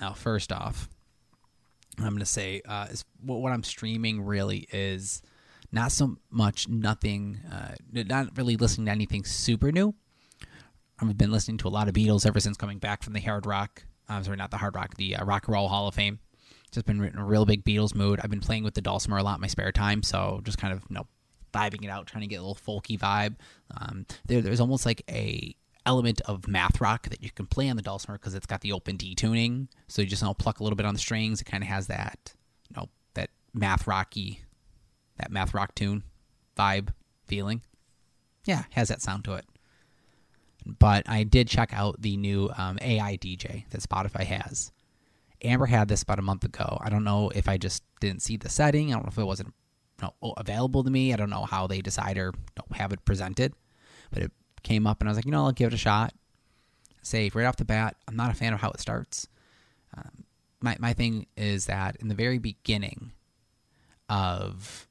Now, 0.00 0.12
first 0.12 0.52
off, 0.52 0.88
I'm 1.98 2.08
going 2.08 2.18
to 2.18 2.26
say 2.26 2.62
uh, 2.66 2.86
is 2.90 3.04
what 3.22 3.52
I'm 3.52 3.62
streaming 3.62 4.22
really 4.22 4.66
is 4.72 5.22
not 5.72 5.92
so 5.92 6.16
much 6.30 6.68
nothing, 6.68 7.40
uh, 7.50 7.74
not 7.92 8.36
really 8.36 8.56
listening 8.56 8.86
to 8.86 8.92
anything 8.92 9.24
super 9.24 9.70
new. 9.70 9.94
I've 11.00 11.16
been 11.16 11.32
listening 11.32 11.58
to 11.58 11.68
a 11.68 11.70
lot 11.70 11.88
of 11.88 11.94
Beatles 11.94 12.26
ever 12.26 12.40
since 12.40 12.56
coming 12.56 12.78
back 12.78 13.02
from 13.02 13.14
the 13.14 13.20
Hard 13.20 13.46
Rock. 13.46 13.84
I'm 14.08 14.20
uh, 14.20 14.22
sorry, 14.24 14.36
not 14.36 14.50
the 14.50 14.58
Hard 14.58 14.74
Rock, 14.74 14.96
the 14.96 15.16
uh, 15.16 15.24
Rock 15.24 15.46
and 15.46 15.54
Roll 15.54 15.68
Hall 15.68 15.88
of 15.88 15.94
Fame. 15.94 16.18
Just 16.72 16.86
been 16.86 17.02
in 17.02 17.18
a 17.18 17.24
real 17.24 17.46
big 17.46 17.64
Beatles 17.64 17.94
mood. 17.94 18.20
I've 18.22 18.30
been 18.30 18.40
playing 18.40 18.64
with 18.64 18.74
the 18.74 18.80
dulcimer 18.80 19.18
a 19.18 19.22
lot 19.22 19.36
in 19.36 19.40
my 19.40 19.46
spare 19.46 19.72
time, 19.72 20.02
so 20.02 20.40
just 20.44 20.58
kind 20.58 20.72
of 20.72 20.82
you 20.88 20.94
know 20.94 21.06
vibing 21.52 21.84
it 21.84 21.90
out, 21.90 22.06
trying 22.06 22.22
to 22.22 22.28
get 22.28 22.36
a 22.36 22.42
little 22.42 22.54
folky 22.54 22.98
vibe. 22.98 23.36
Um, 23.76 24.06
there, 24.26 24.40
there's 24.40 24.60
almost 24.60 24.86
like 24.86 25.02
a 25.08 25.54
element 25.86 26.20
of 26.22 26.46
math 26.46 26.80
rock 26.80 27.08
that 27.08 27.22
you 27.22 27.30
can 27.30 27.46
play 27.46 27.68
on 27.68 27.76
the 27.76 27.82
dulcimer 27.82 28.18
because 28.18 28.34
it's 28.34 28.46
got 28.46 28.60
the 28.60 28.72
open 28.72 28.96
D 28.96 29.14
tuning. 29.14 29.68
So 29.88 30.02
you 30.02 30.08
just 30.08 30.22
you 30.22 30.28
know 30.28 30.34
pluck 30.34 30.60
a 30.60 30.62
little 30.62 30.76
bit 30.76 30.86
on 30.86 30.94
the 30.94 31.00
strings. 31.00 31.40
It 31.40 31.44
kind 31.44 31.62
of 31.62 31.68
has 31.68 31.86
that, 31.88 32.34
you 32.68 32.76
know, 32.76 32.88
that 33.14 33.30
math 33.54 33.86
rocky, 33.86 34.42
that 35.16 35.30
math 35.30 35.54
rock 35.54 35.74
tune 35.74 36.02
vibe 36.56 36.90
feeling. 37.26 37.62
Yeah, 38.44 38.64
has 38.70 38.88
that 38.88 39.02
sound 39.02 39.24
to 39.24 39.34
it. 39.34 39.44
But 40.66 41.08
I 41.08 41.24
did 41.24 41.48
check 41.48 41.70
out 41.72 42.00
the 42.00 42.16
new 42.16 42.50
um, 42.56 42.78
AI 42.80 43.16
DJ 43.16 43.68
that 43.70 43.80
Spotify 43.80 44.24
has. 44.24 44.72
Amber 45.42 45.66
had 45.66 45.88
this 45.88 46.02
about 46.02 46.18
a 46.18 46.22
month 46.22 46.44
ago. 46.44 46.78
I 46.82 46.90
don't 46.90 47.04
know 47.04 47.30
if 47.30 47.48
I 47.48 47.56
just 47.56 47.82
didn't 48.00 48.22
see 48.22 48.36
the 48.36 48.50
setting. 48.50 48.92
I 48.92 48.96
don't 48.96 49.04
know 49.04 49.10
if 49.10 49.18
it 49.18 49.24
wasn't 49.24 49.54
you 50.02 50.08
know, 50.22 50.34
available 50.36 50.84
to 50.84 50.90
me. 50.90 51.12
I 51.12 51.16
don't 51.16 51.30
know 51.30 51.44
how 51.44 51.66
they 51.66 51.80
decide 51.80 52.18
or 52.18 52.32
you 52.34 52.42
know, 52.58 52.76
have 52.76 52.92
it 52.92 53.04
presented. 53.04 53.54
But 54.10 54.24
it 54.24 54.32
came 54.62 54.86
up 54.86 55.00
and 55.00 55.08
I 55.08 55.10
was 55.10 55.18
like, 55.18 55.26
you 55.26 55.32
know, 55.32 55.44
I'll 55.44 55.52
give 55.52 55.68
it 55.68 55.74
a 55.74 55.78
shot. 55.78 56.14
Say 57.02 57.30
right 57.32 57.46
off 57.46 57.56
the 57.56 57.64
bat, 57.64 57.96
I'm 58.06 58.16
not 58.16 58.30
a 58.30 58.34
fan 58.34 58.52
of 58.52 58.60
how 58.60 58.70
it 58.70 58.80
starts. 58.80 59.26
Um, 59.96 60.24
my 60.60 60.76
my 60.78 60.92
thing 60.92 61.26
is 61.36 61.66
that 61.66 61.96
in 61.96 62.08
the 62.08 62.14
very 62.14 62.38
beginning 62.38 63.12
of 64.08 64.86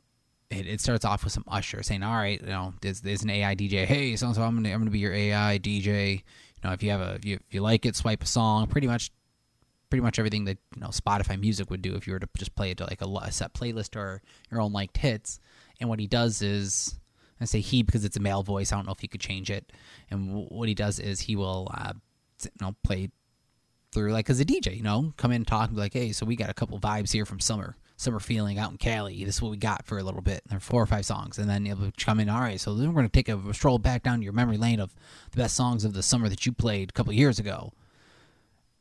it, 0.49 0.65
it 0.65 0.81
starts 0.81 1.05
off 1.05 1.23
with 1.23 1.33
some 1.33 1.43
usher 1.47 1.83
saying, 1.83 2.03
"All 2.03 2.15
right, 2.15 2.41
you 2.41 2.47
know, 2.47 2.73
there's, 2.81 3.01
there's 3.01 3.23
an 3.23 3.29
AI 3.29 3.55
DJ. 3.55 3.85
Hey, 3.85 4.15
so 4.15 4.33
so 4.33 4.41
I'm 4.41 4.55
gonna 4.55 4.73
I'm 4.73 4.79
gonna 4.79 4.89
be 4.89 4.99
your 4.99 5.13
AI 5.13 5.59
DJ. 5.59 6.13
You 6.15 6.21
know, 6.63 6.71
if 6.71 6.81
you 6.81 6.89
have 6.89 7.01
a 7.01 7.15
if 7.15 7.25
you, 7.25 7.35
if 7.35 7.53
you 7.53 7.61
like 7.61 7.85
it, 7.85 7.95
swipe 7.95 8.23
a 8.23 8.25
song. 8.25 8.67
Pretty 8.67 8.87
much, 8.87 9.11
pretty 9.89 10.01
much 10.01 10.17
everything 10.17 10.45
that 10.45 10.57
you 10.75 10.81
know 10.81 10.87
Spotify 10.87 11.39
Music 11.39 11.69
would 11.69 11.81
do 11.81 11.95
if 11.95 12.07
you 12.07 12.13
were 12.13 12.19
to 12.19 12.29
just 12.37 12.55
play 12.55 12.71
it 12.71 12.77
to 12.79 12.85
like 12.85 13.01
a, 13.01 13.05
a 13.05 13.31
set 13.31 13.53
playlist 13.53 13.95
or 13.95 14.21
your 14.51 14.61
own 14.61 14.73
liked 14.73 14.97
hits. 14.97 15.39
And 15.79 15.87
what 15.87 15.99
he 15.99 16.07
does 16.07 16.41
is 16.41 16.99
I 17.41 17.45
say 17.45 17.59
he 17.59 17.83
because 17.83 18.05
it's 18.05 18.17
a 18.17 18.21
male 18.21 18.43
voice. 18.43 18.71
I 18.71 18.75
don't 18.75 18.85
know 18.85 18.91
if 18.91 18.99
he 18.99 19.07
could 19.07 19.21
change 19.21 19.49
it. 19.49 19.71
And 20.09 20.27
w- 20.27 20.47
what 20.47 20.67
he 20.67 20.75
does 20.75 20.99
is 20.99 21.21
he 21.21 21.35
will, 21.35 21.69
uh, 21.73 21.93
you 22.43 22.49
know, 22.61 22.75
play 22.83 23.09
through 23.91 24.11
like 24.11 24.29
as 24.29 24.39
a 24.39 24.45
DJ. 24.45 24.75
You 24.75 24.83
know, 24.83 25.13
come 25.17 25.31
in 25.31 25.37
and 25.37 25.47
talk 25.47 25.67
and 25.67 25.75
be 25.75 25.81
like, 25.81 25.93
hey, 25.93 26.11
so 26.11 26.25
we 26.25 26.35
got 26.35 26.49
a 26.49 26.53
couple 26.53 26.79
vibes 26.79 27.11
here 27.11 27.25
from 27.25 27.39
summer, 27.39 27.75
summer 27.97 28.19
feeling 28.19 28.59
out 28.59 28.71
in 28.71 28.77
Cali. 28.77 29.23
This 29.23 29.35
is 29.35 29.41
what 29.41 29.51
we 29.51 29.57
got 29.57 29.85
for 29.85 29.97
a 29.97 30.03
little 30.03 30.21
bit. 30.21 30.41
There 30.47 30.57
are 30.57 30.61
four 30.61 30.81
or 30.81 30.85
five 30.85 31.05
songs, 31.05 31.37
and 31.37 31.49
then 31.49 31.65
you'll 31.65 31.91
come 31.97 32.19
in. 32.19 32.29
All 32.29 32.41
right, 32.41 32.59
so 32.59 32.73
then 32.73 32.89
we're 32.89 33.01
gonna 33.01 33.09
take 33.09 33.29
a 33.29 33.53
stroll 33.53 33.79
back 33.79 34.03
down 34.03 34.21
your 34.21 34.33
memory 34.33 34.57
lane 34.57 34.79
of 34.79 34.93
the 35.31 35.37
best 35.37 35.55
songs 35.55 35.85
of 35.85 35.93
the 35.93 36.03
summer 36.03 36.29
that 36.29 36.45
you 36.45 36.51
played 36.51 36.89
a 36.89 36.93
couple 36.93 37.13
years 37.13 37.39
ago. 37.39 37.73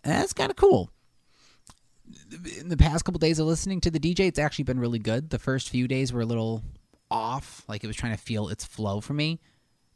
And 0.05 0.15
that's 0.15 0.33
kind 0.33 0.51
of 0.51 0.57
cool 0.57 0.91
in 2.59 2.69
the 2.69 2.77
past 2.77 3.05
couple 3.05 3.19
days 3.19 3.39
of 3.39 3.47
listening 3.47 3.81
to 3.83 3.91
the 3.91 4.01
DJ, 4.01 4.21
it's 4.21 4.39
actually 4.39 4.65
been 4.65 4.81
really 4.81 4.99
good. 4.99 5.31
The 5.31 5.39
first 5.39 5.69
few 5.69 5.89
days 5.89 6.13
were 6.13 6.21
a 6.21 6.27
little 6.27 6.63
off, 7.11 7.65
like 7.69 7.85
it 7.85 7.87
was 7.87 7.97
trying 7.97 8.17
to 8.17 8.23
feel 8.23 8.49
its 8.49 8.65
flow 8.65 9.01
for 9.01 9.15
me. 9.15 9.41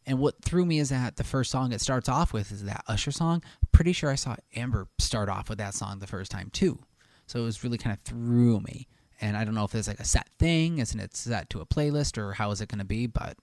And 0.05 0.19
what 0.19 0.43
threw 0.43 0.67
me 0.67 0.79
is 0.79 0.89
that 0.89 1.17
the 1.17 1.25
first 1.25 1.51
song 1.51 1.73
it 1.73 1.81
starts 1.81 2.09
off 2.09 2.33
with 2.33 2.51
is 2.51 2.65
that 2.65 2.85
Usher 2.89 3.13
song. 3.13 3.43
Pretty 3.71 3.93
sure 3.93 4.11
I 4.11 4.17
saw 4.17 4.37
Amber 4.57 4.89
start 4.99 5.29
off 5.29 5.49
with 5.49 5.59
that 5.59 5.75
song 5.75 6.01
the 6.01 6.07
first 6.07 6.31
time 6.31 6.51
too. 6.53 6.81
So 7.27 7.41
it 7.41 7.45
was 7.45 7.63
really 7.63 7.79
kind 7.79 7.95
of 7.95 8.01
threw 8.01 8.61
me. 8.61 8.89
And 9.21 9.37
I 9.37 9.45
don't 9.45 9.55
know 9.55 9.65
if 9.65 9.75
it's 9.75 9.87
like 9.87 10.01
a 10.01 10.05
set 10.05 10.29
thing, 10.39 10.79
isn't 10.79 10.99
it 10.99 11.17
set 11.17 11.49
to 11.51 11.61
a 11.61 11.67
playlist 11.67 12.19
or 12.19 12.33
how 12.33 12.51
is 12.51 12.61
it 12.61 12.69
going 12.69 12.81
to 12.81 12.85
be, 12.85 13.07
but 13.07 13.37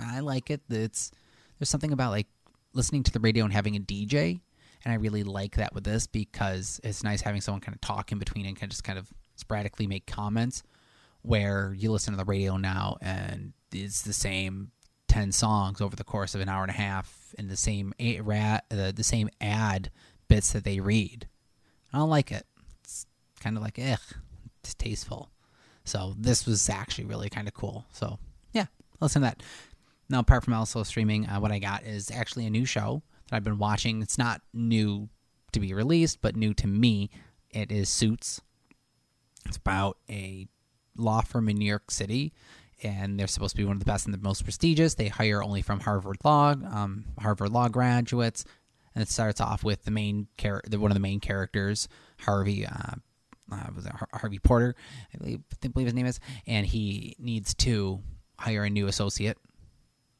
I 0.00 0.20
like 0.20 0.50
it. 0.50 0.62
It's 0.70 1.10
there's 1.58 1.68
something 1.68 1.92
about 1.92 2.12
like 2.12 2.26
listening 2.72 3.02
to 3.02 3.12
the 3.12 3.20
radio 3.20 3.44
and 3.44 3.52
having 3.52 3.76
a 3.76 3.80
DJ, 3.80 4.40
and 4.84 4.92
I 4.92 4.96
really 4.96 5.22
like 5.22 5.56
that 5.56 5.74
with 5.74 5.84
this 5.84 6.06
because 6.06 6.80
it's 6.82 7.04
nice 7.04 7.20
having 7.20 7.42
someone 7.42 7.60
kind 7.60 7.74
of 7.74 7.80
talk 7.82 8.10
in 8.10 8.18
between 8.18 8.46
and 8.46 8.56
kind 8.56 8.64
of 8.64 8.70
just 8.70 8.84
kind 8.84 8.98
of 8.98 9.12
sporadically 9.36 9.86
make 9.86 10.06
comments 10.06 10.62
where 11.22 11.74
you 11.76 11.90
listen 11.90 12.12
to 12.12 12.18
the 12.18 12.24
radio 12.24 12.56
now 12.56 12.96
and 13.00 13.52
it's 13.72 14.02
the 14.02 14.12
same 14.12 14.70
10 15.08 15.32
songs 15.32 15.80
over 15.80 15.96
the 15.96 16.04
course 16.04 16.34
of 16.34 16.40
an 16.40 16.48
hour 16.48 16.62
and 16.62 16.70
a 16.70 16.74
half 16.74 17.34
and 17.38 17.48
the 17.48 17.56
same 17.56 17.92
ad, 18.00 18.62
the, 18.68 18.92
the 18.94 19.04
same 19.04 19.28
ad 19.40 19.90
bits 20.28 20.52
that 20.52 20.64
they 20.64 20.80
read. 20.80 21.28
I 21.92 21.98
don't 21.98 22.10
like 22.10 22.32
it. 22.32 22.46
It's 22.82 23.06
kind 23.40 23.56
of 23.56 23.62
like, 23.62 23.78
eh, 23.78 23.96
it's 24.62 24.74
tasteful. 24.74 25.30
So 25.84 26.14
this 26.16 26.46
was 26.46 26.68
actually 26.68 27.04
really 27.04 27.28
kind 27.28 27.48
of 27.48 27.54
cool. 27.54 27.84
So 27.92 28.18
yeah, 28.52 28.66
listen 29.00 29.22
to 29.22 29.28
that. 29.28 29.42
Now, 30.08 30.20
apart 30.20 30.44
from 30.44 30.54
also 30.54 30.82
streaming, 30.82 31.26
uh, 31.26 31.40
what 31.40 31.52
I 31.52 31.58
got 31.58 31.84
is 31.84 32.10
actually 32.10 32.46
a 32.46 32.50
new 32.50 32.64
show 32.64 33.02
that 33.28 33.36
I've 33.36 33.44
been 33.44 33.58
watching. 33.58 34.02
It's 34.02 34.18
not 34.18 34.42
new 34.52 35.08
to 35.52 35.60
be 35.60 35.72
released, 35.74 36.20
but 36.20 36.36
new 36.36 36.54
to 36.54 36.66
me. 36.66 37.10
It 37.50 37.70
is 37.70 37.88
Suits. 37.88 38.40
It's 39.46 39.56
about 39.56 39.98
a 40.08 40.46
law 40.96 41.20
firm 41.20 41.48
in 41.48 41.56
New 41.56 41.66
York 41.66 41.90
City, 41.90 42.32
and 42.82 43.18
they're 43.18 43.26
supposed 43.26 43.52
to 43.52 43.56
be 43.56 43.64
one 43.64 43.76
of 43.76 43.80
the 43.80 43.86
best 43.86 44.06
and 44.06 44.14
the 44.14 44.18
most 44.18 44.42
prestigious. 44.44 44.94
They 44.94 45.08
hire 45.08 45.42
only 45.42 45.62
from 45.62 45.80
Harvard 45.80 46.18
Law, 46.24 46.50
um, 46.50 47.04
Harvard 47.18 47.50
Law 47.50 47.68
graduates, 47.68 48.44
and 48.94 49.02
it 49.02 49.08
starts 49.08 49.40
off 49.40 49.64
with 49.64 49.84
the 49.84 49.90
main 49.90 50.28
character, 50.36 50.78
one 50.78 50.90
of 50.90 50.96
the 50.96 51.00
main 51.00 51.20
characters, 51.20 51.88
Harvey. 52.20 52.66
Uh, 52.66 52.96
uh, 53.50 53.66
was 53.74 53.86
Harvey 54.14 54.38
Porter? 54.38 54.74
I 55.14 55.18
believe, 55.18 55.40
I 55.62 55.68
believe 55.68 55.86
his 55.86 55.94
name 55.94 56.06
is, 56.06 56.20
and 56.46 56.66
he 56.66 57.16
needs 57.18 57.52
to 57.56 58.00
hire 58.38 58.64
a 58.64 58.70
new 58.70 58.86
associate. 58.86 59.36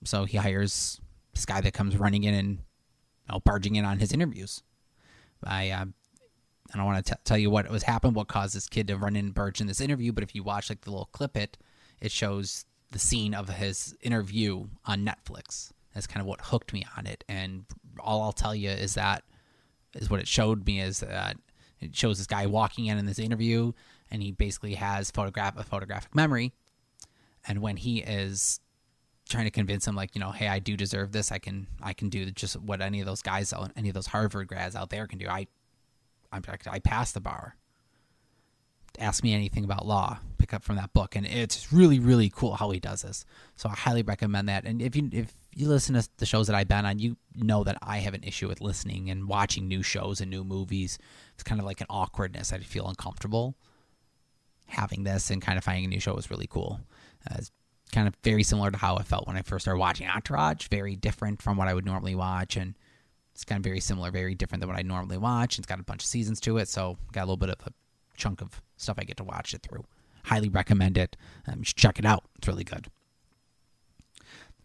So 0.04 0.24
he 0.24 0.36
hires 0.36 1.00
this 1.32 1.46
guy 1.46 1.60
that 1.60 1.72
comes 1.72 1.96
running 1.96 2.24
in 2.24 2.34
and 2.34 2.50
you 2.50 3.32
know, 3.32 3.40
barging 3.40 3.76
in 3.76 3.84
on 3.84 3.98
his 3.98 4.12
interviews. 4.12 4.62
I 5.44 5.70
uh, 5.70 5.86
I 6.72 6.76
don't 6.76 6.86
want 6.86 7.04
to 7.04 7.18
tell 7.24 7.38
you 7.38 7.50
what 7.50 7.68
was 7.70 7.82
happened, 7.82 8.14
what 8.14 8.28
caused 8.28 8.54
this 8.54 8.68
kid 8.68 8.88
to 8.88 8.96
run 8.96 9.16
in 9.16 9.26
and 9.26 9.34
barge 9.34 9.60
in 9.60 9.66
this 9.66 9.80
interview, 9.80 10.12
but 10.12 10.24
if 10.24 10.34
you 10.34 10.42
watch 10.42 10.70
like 10.70 10.82
the 10.82 10.90
little 10.90 11.10
clip 11.12 11.36
it, 11.36 11.58
it 12.00 12.10
shows 12.10 12.64
the 12.90 12.98
scene 12.98 13.34
of 13.34 13.48
his 13.48 13.94
interview 14.00 14.66
on 14.86 15.04
Netflix. 15.04 15.72
That's 15.94 16.06
kind 16.06 16.20
of 16.20 16.26
what 16.26 16.40
hooked 16.40 16.72
me 16.72 16.84
on 16.96 17.06
it. 17.06 17.24
And 17.28 17.64
all 18.00 18.22
I'll 18.22 18.32
tell 18.32 18.54
you 18.54 18.70
is 18.70 18.94
that 18.94 19.24
is 19.94 20.08
what 20.08 20.20
it 20.20 20.28
showed 20.28 20.66
me 20.66 20.80
is 20.80 21.00
that 21.00 21.36
it 21.80 21.94
shows 21.94 22.18
this 22.18 22.26
guy 22.26 22.46
walking 22.46 22.86
in 22.86 22.96
in 22.96 23.06
this 23.06 23.18
interview, 23.18 23.72
and 24.10 24.22
he 24.22 24.32
basically 24.32 24.74
has 24.74 25.10
photograph 25.10 25.58
a 25.58 25.64
photographic 25.64 26.14
memory, 26.14 26.52
and 27.46 27.60
when 27.60 27.76
he 27.76 28.00
is 28.00 28.60
trying 29.28 29.44
to 29.44 29.50
convince 29.50 29.86
him 29.86 29.94
like 29.94 30.14
you 30.14 30.20
know 30.20 30.32
hey 30.32 30.48
i 30.48 30.58
do 30.58 30.76
deserve 30.76 31.12
this 31.12 31.30
i 31.32 31.38
can 31.38 31.66
i 31.80 31.92
can 31.92 32.08
do 32.08 32.30
just 32.32 32.60
what 32.60 32.82
any 32.82 33.00
of 33.00 33.06
those 33.06 33.22
guys 33.22 33.54
any 33.76 33.88
of 33.88 33.94
those 33.94 34.08
harvard 34.08 34.48
grads 34.48 34.74
out 34.74 34.90
there 34.90 35.06
can 35.06 35.18
do 35.18 35.28
i 35.28 35.46
I'm, 36.32 36.42
I 36.70 36.78
passed 36.78 37.14
the 37.14 37.20
bar. 37.20 37.56
Ask 38.98 39.22
me 39.22 39.32
anything 39.32 39.64
about 39.64 39.86
law. 39.86 40.18
Pick 40.38 40.52
up 40.52 40.62
from 40.62 40.76
that 40.76 40.92
book, 40.92 41.16
and 41.16 41.26
it's 41.26 41.72
really, 41.72 41.98
really 41.98 42.28
cool 42.28 42.56
how 42.56 42.70
he 42.70 42.80
does 42.80 43.02
this. 43.02 43.24
So 43.56 43.68
I 43.68 43.74
highly 43.74 44.02
recommend 44.02 44.48
that. 44.48 44.64
And 44.64 44.82
if 44.82 44.96
you 44.96 45.08
if 45.12 45.32
you 45.54 45.68
listen 45.68 45.94
to 45.94 46.06
the 46.18 46.26
shows 46.26 46.46
that 46.46 46.56
I've 46.56 46.68
been 46.68 46.84
on, 46.84 46.98
you 46.98 47.16
know 47.34 47.64
that 47.64 47.78
I 47.80 47.98
have 47.98 48.14
an 48.14 48.24
issue 48.24 48.48
with 48.48 48.60
listening 48.60 49.08
and 49.08 49.28
watching 49.28 49.68
new 49.68 49.82
shows 49.82 50.20
and 50.20 50.30
new 50.30 50.44
movies. 50.44 50.98
It's 51.34 51.42
kind 51.42 51.60
of 51.60 51.66
like 51.66 51.80
an 51.80 51.86
awkwardness. 51.88 52.52
I 52.52 52.58
feel 52.58 52.88
uncomfortable. 52.88 53.54
Having 54.66 55.04
this 55.04 55.30
and 55.30 55.40
kind 55.40 55.58
of 55.58 55.64
finding 55.64 55.84
a 55.84 55.88
new 55.88 56.00
show 56.00 56.14
was 56.14 56.30
really 56.30 56.48
cool. 56.48 56.80
Uh, 57.30 57.36
it's 57.38 57.50
kind 57.92 58.08
of 58.08 58.14
very 58.22 58.42
similar 58.42 58.70
to 58.70 58.78
how 58.78 58.96
I 58.96 59.02
felt 59.02 59.26
when 59.26 59.36
I 59.36 59.42
first 59.42 59.64
started 59.64 59.78
watching 59.78 60.08
Entourage. 60.08 60.68
Very 60.68 60.96
different 60.96 61.40
from 61.40 61.56
what 61.56 61.68
I 61.68 61.74
would 61.74 61.86
normally 61.86 62.14
watch, 62.14 62.56
and 62.56 62.74
it's 63.34 63.44
kind 63.44 63.58
of 63.58 63.64
very 63.64 63.80
similar, 63.80 64.10
very 64.10 64.34
different 64.34 64.60
than 64.60 64.68
what 64.68 64.78
I 64.78 64.82
normally 64.82 65.18
watch. 65.18 65.58
It's 65.58 65.66
got 65.66 65.80
a 65.80 65.84
bunch 65.84 66.02
of 66.02 66.08
seasons 66.08 66.40
to 66.40 66.58
it, 66.58 66.68
so 66.68 66.98
got 67.12 67.22
a 67.22 67.26
little 67.26 67.36
bit 67.36 67.50
of 67.50 67.56
a 67.66 67.72
chunk 68.16 68.42
of 68.42 68.60
stuff 68.76 68.98
I 68.98 69.04
get 69.04 69.16
to 69.18 69.24
watch 69.24 69.54
it 69.54 69.62
through. 69.62 69.84
Highly 70.24 70.48
recommend 70.48 70.98
it. 70.98 71.16
Um, 71.46 71.60
you 71.60 71.64
should 71.64 71.76
check 71.76 71.98
it 71.98 72.04
out. 72.04 72.24
It's 72.36 72.48
really 72.48 72.64
good. 72.64 72.88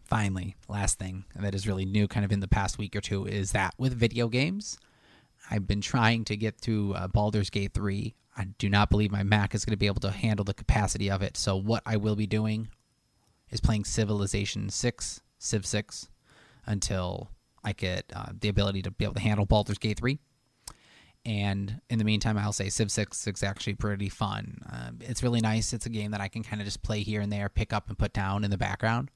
Finally, 0.04 0.56
last 0.68 0.98
thing 0.98 1.24
that 1.34 1.54
is 1.54 1.66
really 1.66 1.84
new, 1.84 2.08
kind 2.08 2.24
of 2.24 2.32
in 2.32 2.40
the 2.40 2.48
past 2.48 2.78
week 2.78 2.96
or 2.96 3.00
two, 3.00 3.26
is 3.26 3.52
that 3.52 3.74
with 3.76 3.92
video 3.92 4.28
games, 4.28 4.78
I've 5.50 5.66
been 5.66 5.80
trying 5.80 6.24
to 6.26 6.36
get 6.36 6.60
through 6.60 6.94
uh, 6.94 7.08
Baldur's 7.08 7.50
Gate 7.50 7.74
3. 7.74 8.14
I 8.36 8.44
do 8.58 8.68
not 8.68 8.90
believe 8.90 9.10
my 9.10 9.22
Mac 9.22 9.54
is 9.54 9.64
going 9.64 9.72
to 9.72 9.78
be 9.78 9.86
able 9.86 10.00
to 10.00 10.10
handle 10.10 10.44
the 10.44 10.54
capacity 10.54 11.10
of 11.10 11.22
it. 11.22 11.36
So, 11.36 11.56
what 11.56 11.82
I 11.84 11.96
will 11.96 12.16
be 12.16 12.26
doing 12.26 12.68
is 13.50 13.60
playing 13.60 13.84
Civilization 13.84 14.70
6, 14.70 15.20
Civ 15.38 15.66
6, 15.66 16.08
until 16.66 17.30
I 17.68 17.72
get 17.72 18.10
uh, 18.16 18.32
the 18.40 18.48
ability 18.48 18.82
to 18.82 18.90
be 18.90 19.04
able 19.04 19.14
to 19.14 19.20
handle 19.20 19.44
Baldur's 19.44 19.78
Gate 19.78 19.98
3. 19.98 20.18
And 21.26 21.80
in 21.90 21.98
the 21.98 22.04
meantime, 22.04 22.38
I'll 22.38 22.52
say 22.52 22.70
Civ 22.70 22.90
6 22.90 23.26
is 23.26 23.42
actually 23.42 23.74
pretty 23.74 24.08
fun. 24.08 24.62
Uh, 24.72 24.90
it's 25.00 25.22
really 25.22 25.40
nice. 25.40 25.74
It's 25.74 25.84
a 25.84 25.90
game 25.90 26.12
that 26.12 26.20
I 26.22 26.28
can 26.28 26.42
kind 26.42 26.62
of 26.62 26.64
just 26.64 26.82
play 26.82 27.02
here 27.02 27.20
and 27.20 27.30
there, 27.30 27.50
pick 27.50 27.74
up 27.74 27.88
and 27.88 27.98
put 27.98 28.14
down 28.14 28.44
in 28.44 28.50
the 28.50 28.56
background. 28.56 29.10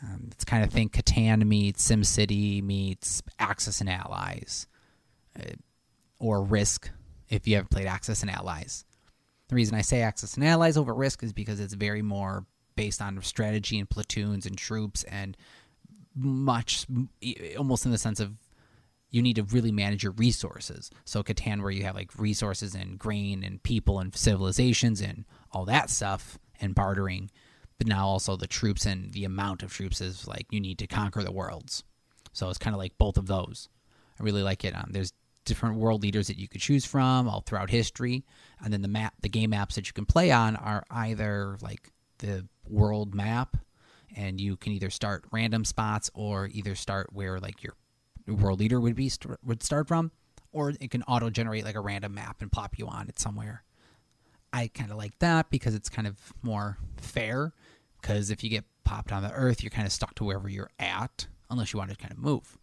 Um, 0.00 0.28
it's 0.30 0.44
kind 0.44 0.62
of 0.62 0.70
think 0.70 0.92
Catan 0.92 1.44
meets 1.44 1.88
SimCity 1.88 2.62
meets 2.62 3.22
Axis 3.38 3.80
and 3.80 3.90
Allies, 3.90 4.66
uh, 5.38 5.54
or 6.20 6.42
Risk 6.42 6.90
if 7.28 7.48
you 7.48 7.56
haven't 7.56 7.70
played 7.70 7.86
Axis 7.86 8.22
and 8.22 8.30
Allies. 8.30 8.84
The 9.48 9.56
reason 9.56 9.76
I 9.76 9.82
say 9.82 10.02
Axis 10.02 10.34
and 10.34 10.44
Allies 10.44 10.76
over 10.76 10.94
Risk 10.94 11.22
is 11.22 11.32
because 11.32 11.58
it's 11.58 11.74
very 11.74 12.02
more 12.02 12.46
based 12.76 13.00
on 13.02 13.20
strategy 13.22 13.78
and 13.78 13.88
platoons 13.88 14.46
and 14.46 14.56
troops 14.56 15.04
and 15.04 15.36
much 16.14 16.86
almost 17.58 17.84
in 17.84 17.92
the 17.92 17.98
sense 17.98 18.20
of 18.20 18.32
you 19.10 19.22
need 19.22 19.36
to 19.36 19.44
really 19.44 19.70
manage 19.70 20.02
your 20.02 20.12
resources. 20.12 20.90
So 21.04 21.22
Catan, 21.22 21.62
where 21.62 21.70
you 21.70 21.84
have 21.84 21.94
like 21.94 22.10
resources 22.18 22.74
and 22.74 22.98
grain 22.98 23.44
and 23.44 23.62
people 23.62 24.00
and 24.00 24.14
civilizations 24.14 25.00
and 25.00 25.24
all 25.52 25.64
that 25.66 25.88
stuff 25.88 26.38
and 26.60 26.74
bartering, 26.74 27.30
but 27.78 27.86
now 27.86 28.06
also 28.06 28.36
the 28.36 28.46
troops 28.46 28.86
and 28.86 29.12
the 29.12 29.24
amount 29.24 29.62
of 29.62 29.72
troops 29.72 30.00
is 30.00 30.26
like 30.26 30.46
you 30.50 30.60
need 30.60 30.78
to 30.78 30.86
conquer 30.86 31.22
the 31.22 31.32
worlds. 31.32 31.84
So 32.32 32.48
it's 32.48 32.58
kind 32.58 32.74
of 32.74 32.78
like 32.78 32.98
both 32.98 33.16
of 33.16 33.26
those. 33.26 33.68
I 34.18 34.24
really 34.24 34.42
like 34.42 34.64
it. 34.64 34.76
Um, 34.76 34.90
there's 34.90 35.12
different 35.44 35.76
world 35.76 36.02
leaders 36.02 36.26
that 36.26 36.38
you 36.38 36.48
could 36.48 36.60
choose 36.60 36.84
from 36.84 37.28
all 37.28 37.42
throughout 37.42 37.70
history, 37.70 38.24
and 38.62 38.72
then 38.72 38.82
the 38.82 38.88
map, 38.88 39.14
the 39.20 39.28
game 39.28 39.50
maps 39.50 39.76
that 39.76 39.86
you 39.86 39.92
can 39.92 40.06
play 40.06 40.32
on 40.32 40.56
are 40.56 40.84
either 40.90 41.56
like 41.60 41.92
the 42.18 42.46
world 42.68 43.14
map 43.14 43.56
and 44.14 44.40
you 44.40 44.56
can 44.56 44.72
either 44.72 44.90
start 44.90 45.24
random 45.32 45.64
spots 45.64 46.10
or 46.14 46.48
either 46.52 46.74
start 46.74 47.12
where 47.12 47.38
like 47.40 47.62
your 47.62 47.74
world 48.26 48.60
leader 48.60 48.80
would 48.80 48.94
be 48.94 49.10
would 49.44 49.62
start 49.62 49.88
from, 49.88 50.10
or 50.52 50.70
it 50.70 50.90
can 50.90 51.02
auto 51.04 51.30
generate 51.30 51.64
like 51.64 51.74
a 51.74 51.80
random 51.80 52.14
map 52.14 52.40
and 52.40 52.50
plop 52.50 52.78
you 52.78 52.86
on 52.86 53.08
it 53.08 53.18
somewhere. 53.18 53.64
I 54.52 54.68
kind 54.68 54.90
of 54.90 54.96
like 54.96 55.18
that 55.18 55.50
because 55.50 55.74
it's 55.74 55.88
kind 55.88 56.06
of 56.06 56.32
more 56.42 56.78
fair. 56.96 57.52
Because 58.00 58.30
if 58.30 58.44
you 58.44 58.50
get 58.50 58.64
popped 58.84 59.12
on 59.12 59.22
the 59.22 59.32
Earth, 59.32 59.62
you're 59.62 59.70
kind 59.70 59.86
of 59.86 59.92
stuck 59.92 60.14
to 60.16 60.24
wherever 60.24 60.48
you're 60.48 60.70
at, 60.78 61.26
unless 61.50 61.72
you 61.72 61.78
want 61.78 61.90
to 61.90 61.96
kind 61.96 62.12
of 62.12 62.18
move. 62.18 62.58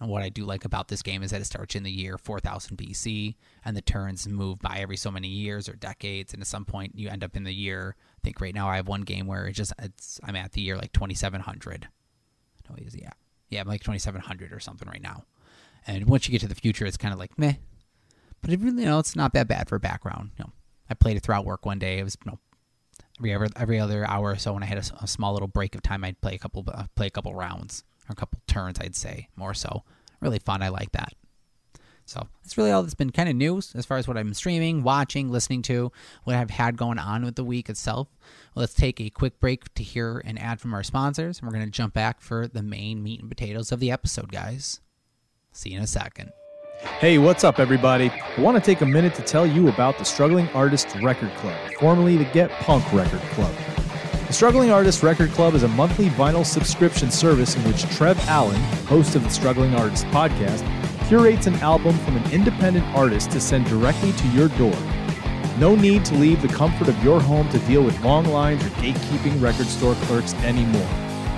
And 0.00 0.10
what 0.10 0.22
I 0.22 0.28
do 0.28 0.44
like 0.44 0.64
about 0.64 0.88
this 0.88 1.02
game 1.02 1.22
is 1.22 1.30
that 1.30 1.40
it 1.40 1.46
starts 1.46 1.74
in 1.74 1.82
the 1.82 1.90
year 1.90 2.18
4000 2.18 2.76
BC, 2.76 3.34
and 3.64 3.76
the 3.76 3.80
turns 3.80 4.28
move 4.28 4.58
by 4.58 4.78
every 4.78 4.96
so 4.96 5.10
many 5.10 5.28
years 5.28 5.68
or 5.68 5.74
decades, 5.74 6.34
and 6.34 6.42
at 6.42 6.46
some 6.46 6.66
point 6.66 6.92
you 6.94 7.08
end 7.08 7.24
up 7.24 7.34
in 7.34 7.44
the 7.44 7.54
year. 7.54 7.96
I 7.98 8.20
think 8.22 8.40
right 8.40 8.54
now 8.54 8.68
I 8.68 8.76
have 8.76 8.88
one 8.88 9.02
game 9.02 9.26
where 9.26 9.46
it's 9.46 9.56
just 9.56 9.72
it's 9.78 10.20
I'm 10.22 10.36
at 10.36 10.52
the 10.52 10.60
year 10.60 10.76
like 10.76 10.92
2700. 10.92 11.88
No, 12.68 12.76
is 12.76 12.94
yeah, 12.94 13.12
yeah, 13.48 13.60
I'm 13.60 13.68
like 13.68 13.82
2700 13.82 14.52
or 14.52 14.60
something 14.60 14.88
right 14.88 15.02
now. 15.02 15.24
And 15.86 16.06
once 16.06 16.28
you 16.28 16.32
get 16.32 16.40
to 16.42 16.48
the 16.48 16.54
future, 16.54 16.84
it's 16.84 16.96
kind 16.98 17.14
of 17.14 17.20
like 17.20 17.38
meh, 17.38 17.54
but 18.42 18.50
it 18.50 18.60
really 18.60 18.82
you 18.82 18.88
know 18.88 18.98
it's 18.98 19.16
not 19.16 19.32
that 19.32 19.48
bad 19.48 19.68
for 19.68 19.78
background. 19.78 20.32
You 20.38 20.44
know, 20.44 20.52
I 20.90 20.94
played 20.94 21.16
it 21.16 21.22
throughout 21.22 21.46
work 21.46 21.64
one 21.64 21.78
day. 21.78 22.00
It 22.00 22.04
was 22.04 22.18
you 22.22 22.32
know 22.32 22.38
every 23.32 23.48
every, 23.56 23.80
other 23.80 24.06
hour 24.06 24.32
or 24.32 24.36
so 24.36 24.52
when 24.52 24.62
I 24.62 24.66
had 24.66 24.78
a, 24.78 25.04
a 25.04 25.06
small 25.06 25.32
little 25.32 25.48
break 25.48 25.74
of 25.74 25.82
time, 25.82 26.04
I'd 26.04 26.20
play 26.20 26.34
a 26.34 26.38
couple 26.38 26.66
uh, 26.68 26.84
play 26.94 27.06
a 27.06 27.10
couple 27.10 27.34
rounds 27.34 27.82
or 28.08 28.12
a 28.12 28.16
couple 28.16 28.40
turns, 28.46 28.78
I'd 28.80 28.96
say 28.96 29.28
more 29.36 29.54
so. 29.54 29.84
Really 30.20 30.38
fun. 30.38 30.62
I 30.62 30.68
like 30.68 30.92
that. 30.92 31.12
So 32.06 32.28
that's 32.42 32.56
really 32.56 32.70
all 32.70 32.82
that's 32.82 32.94
been 32.94 33.10
kind 33.10 33.28
of 33.28 33.34
news 33.34 33.74
as 33.74 33.84
far 33.84 33.96
as 33.96 34.06
what 34.06 34.16
I'm 34.16 34.32
streaming, 34.32 34.84
watching, 34.84 35.28
listening 35.30 35.62
to, 35.62 35.90
what 36.22 36.36
I've 36.36 36.50
had 36.50 36.76
going 36.76 37.00
on 37.00 37.24
with 37.24 37.34
the 37.34 37.44
week 37.44 37.68
itself. 37.68 38.08
Well, 38.54 38.60
let's 38.60 38.74
take 38.74 39.00
a 39.00 39.10
quick 39.10 39.40
break 39.40 39.74
to 39.74 39.82
hear 39.82 40.22
an 40.24 40.38
ad 40.38 40.60
from 40.60 40.72
our 40.72 40.84
sponsors, 40.84 41.40
and 41.40 41.48
we're 41.48 41.54
going 41.54 41.66
to 41.66 41.70
jump 41.70 41.94
back 41.94 42.20
for 42.20 42.46
the 42.46 42.62
main 42.62 43.02
meat 43.02 43.20
and 43.20 43.28
potatoes 43.28 43.72
of 43.72 43.80
the 43.80 43.90
episode, 43.90 44.30
guys. 44.30 44.80
See 45.50 45.70
you 45.70 45.78
in 45.78 45.82
a 45.82 45.88
second. 45.88 46.30
Hey, 47.00 47.18
what's 47.18 47.42
up, 47.42 47.58
everybody? 47.58 48.10
I 48.10 48.40
want 48.40 48.56
to 48.56 48.62
take 48.62 48.82
a 48.82 48.86
minute 48.86 49.14
to 49.14 49.22
tell 49.22 49.46
you 49.46 49.68
about 49.68 49.98
the 49.98 50.04
Struggling 50.04 50.48
Artists 50.50 50.94
Record 50.96 51.34
Club, 51.36 51.58
formerly 51.80 52.16
the 52.16 52.24
Get 52.26 52.50
Punk 52.52 52.84
Record 52.92 53.22
Club. 53.32 53.75
The 54.26 54.32
Struggling 54.32 54.72
Artists 54.72 55.04
Record 55.04 55.30
Club 55.30 55.54
is 55.54 55.62
a 55.62 55.68
monthly 55.68 56.08
vinyl 56.08 56.44
subscription 56.44 57.12
service 57.12 57.54
in 57.54 57.62
which 57.62 57.88
Trev 57.96 58.18
Allen, 58.28 58.60
host 58.86 59.14
of 59.14 59.22
the 59.22 59.30
Struggling 59.30 59.72
Artists 59.76 60.04
podcast, 60.06 60.66
curates 61.06 61.46
an 61.46 61.54
album 61.56 61.96
from 61.98 62.16
an 62.16 62.32
independent 62.32 62.84
artist 62.86 63.30
to 63.30 63.40
send 63.40 63.66
directly 63.66 64.10
to 64.10 64.28
your 64.30 64.48
door. 64.48 64.76
No 65.60 65.76
need 65.76 66.04
to 66.06 66.14
leave 66.16 66.42
the 66.42 66.48
comfort 66.48 66.88
of 66.88 67.04
your 67.04 67.20
home 67.20 67.48
to 67.50 67.60
deal 67.60 67.84
with 67.84 68.02
long 68.02 68.24
lines 68.24 68.66
or 68.66 68.70
gatekeeping 68.70 69.40
record 69.40 69.68
store 69.68 69.94
clerks 70.06 70.34
anymore. 70.42 70.88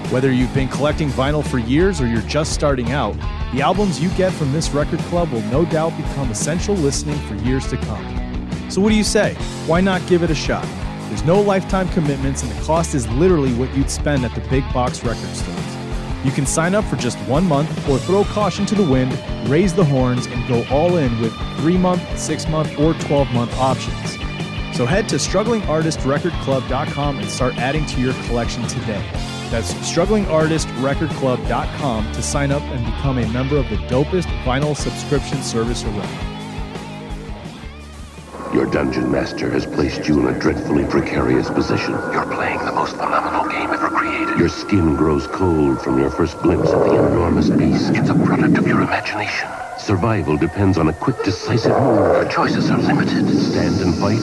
Whether 0.08 0.32
you've 0.32 0.54
been 0.54 0.68
collecting 0.68 1.10
vinyl 1.10 1.46
for 1.46 1.58
years 1.58 2.00
or 2.00 2.06
you're 2.06 2.22
just 2.22 2.54
starting 2.54 2.92
out, 2.92 3.12
the 3.52 3.60
albums 3.60 4.00
you 4.00 4.08
get 4.12 4.32
from 4.32 4.50
this 4.50 4.70
record 4.70 5.00
club 5.00 5.30
will 5.30 5.42
no 5.42 5.66
doubt 5.66 5.94
become 5.98 6.30
essential 6.30 6.74
listening 6.74 7.18
for 7.28 7.34
years 7.44 7.66
to 7.66 7.76
come. 7.76 8.70
So, 8.70 8.80
what 8.80 8.88
do 8.88 8.94
you 8.94 9.04
say? 9.04 9.34
Why 9.66 9.82
not 9.82 10.06
give 10.06 10.22
it 10.22 10.30
a 10.30 10.34
shot? 10.34 10.66
There's 11.08 11.24
no 11.24 11.40
lifetime 11.40 11.88
commitments, 11.88 12.42
and 12.42 12.52
the 12.52 12.62
cost 12.62 12.94
is 12.94 13.08
literally 13.08 13.54
what 13.54 13.74
you'd 13.74 13.90
spend 13.90 14.24
at 14.24 14.34
the 14.34 14.42
big 14.48 14.62
box 14.72 15.02
record 15.02 15.34
stores. 15.34 15.58
You 16.24 16.32
can 16.32 16.44
sign 16.44 16.74
up 16.74 16.84
for 16.84 16.96
just 16.96 17.16
one 17.20 17.46
month 17.46 17.70
or 17.88 17.98
throw 17.98 18.24
caution 18.24 18.66
to 18.66 18.74
the 18.74 18.84
wind, 18.84 19.16
raise 19.48 19.72
the 19.72 19.84
horns, 19.84 20.26
and 20.26 20.46
go 20.46 20.66
all 20.70 20.96
in 20.96 21.18
with 21.20 21.32
three 21.56 21.78
month, 21.78 22.02
six 22.18 22.46
month, 22.48 22.78
or 22.78 22.92
12 22.94 23.32
month 23.32 23.56
options. 23.56 24.18
So 24.76 24.84
head 24.84 25.08
to 25.08 25.16
strugglingartistrecordclub.com 25.16 27.18
and 27.18 27.30
start 27.30 27.56
adding 27.56 27.86
to 27.86 28.00
your 28.00 28.12
collection 28.24 28.66
today. 28.68 29.02
That's 29.50 29.72
strugglingartistrecordclub.com 29.74 32.12
to 32.12 32.22
sign 32.22 32.52
up 32.52 32.62
and 32.62 32.84
become 32.84 33.18
a 33.18 33.26
member 33.28 33.56
of 33.56 33.68
the 33.70 33.76
dopest 33.88 34.26
vinyl 34.44 34.76
subscription 34.76 35.42
service 35.42 35.82
around. 35.84 36.37
Your 38.58 38.66
dungeon 38.66 39.08
master 39.08 39.48
has 39.50 39.64
placed 39.64 40.08
you 40.08 40.18
in 40.18 40.34
a 40.34 40.36
dreadfully 40.36 40.84
precarious 40.84 41.48
position. 41.48 41.92
You're 42.12 42.26
playing 42.26 42.58
the 42.64 42.72
most 42.72 42.96
phenomenal 42.96 43.48
game 43.48 43.70
ever 43.70 43.88
created. 43.88 44.36
Your 44.36 44.48
skin 44.48 44.96
grows 44.96 45.28
cold 45.28 45.80
from 45.80 45.96
your 45.96 46.10
first 46.10 46.36
glimpse 46.38 46.70
of 46.70 46.80
the 46.80 46.94
enormous 46.96 47.50
beast. 47.50 47.92
It's 47.94 48.10
a 48.10 48.14
product 48.14 48.58
of 48.58 48.66
your 48.66 48.80
imagination. 48.80 49.48
Survival 49.78 50.36
depends 50.36 50.76
on 50.76 50.88
a 50.88 50.92
quick, 50.92 51.22
decisive 51.22 51.70
move. 51.70 52.16
Your 52.16 52.28
choices 52.28 52.68
are 52.68 52.78
limited. 52.78 53.28
Stand 53.28 53.80
and 53.80 53.94
fight, 53.94 54.18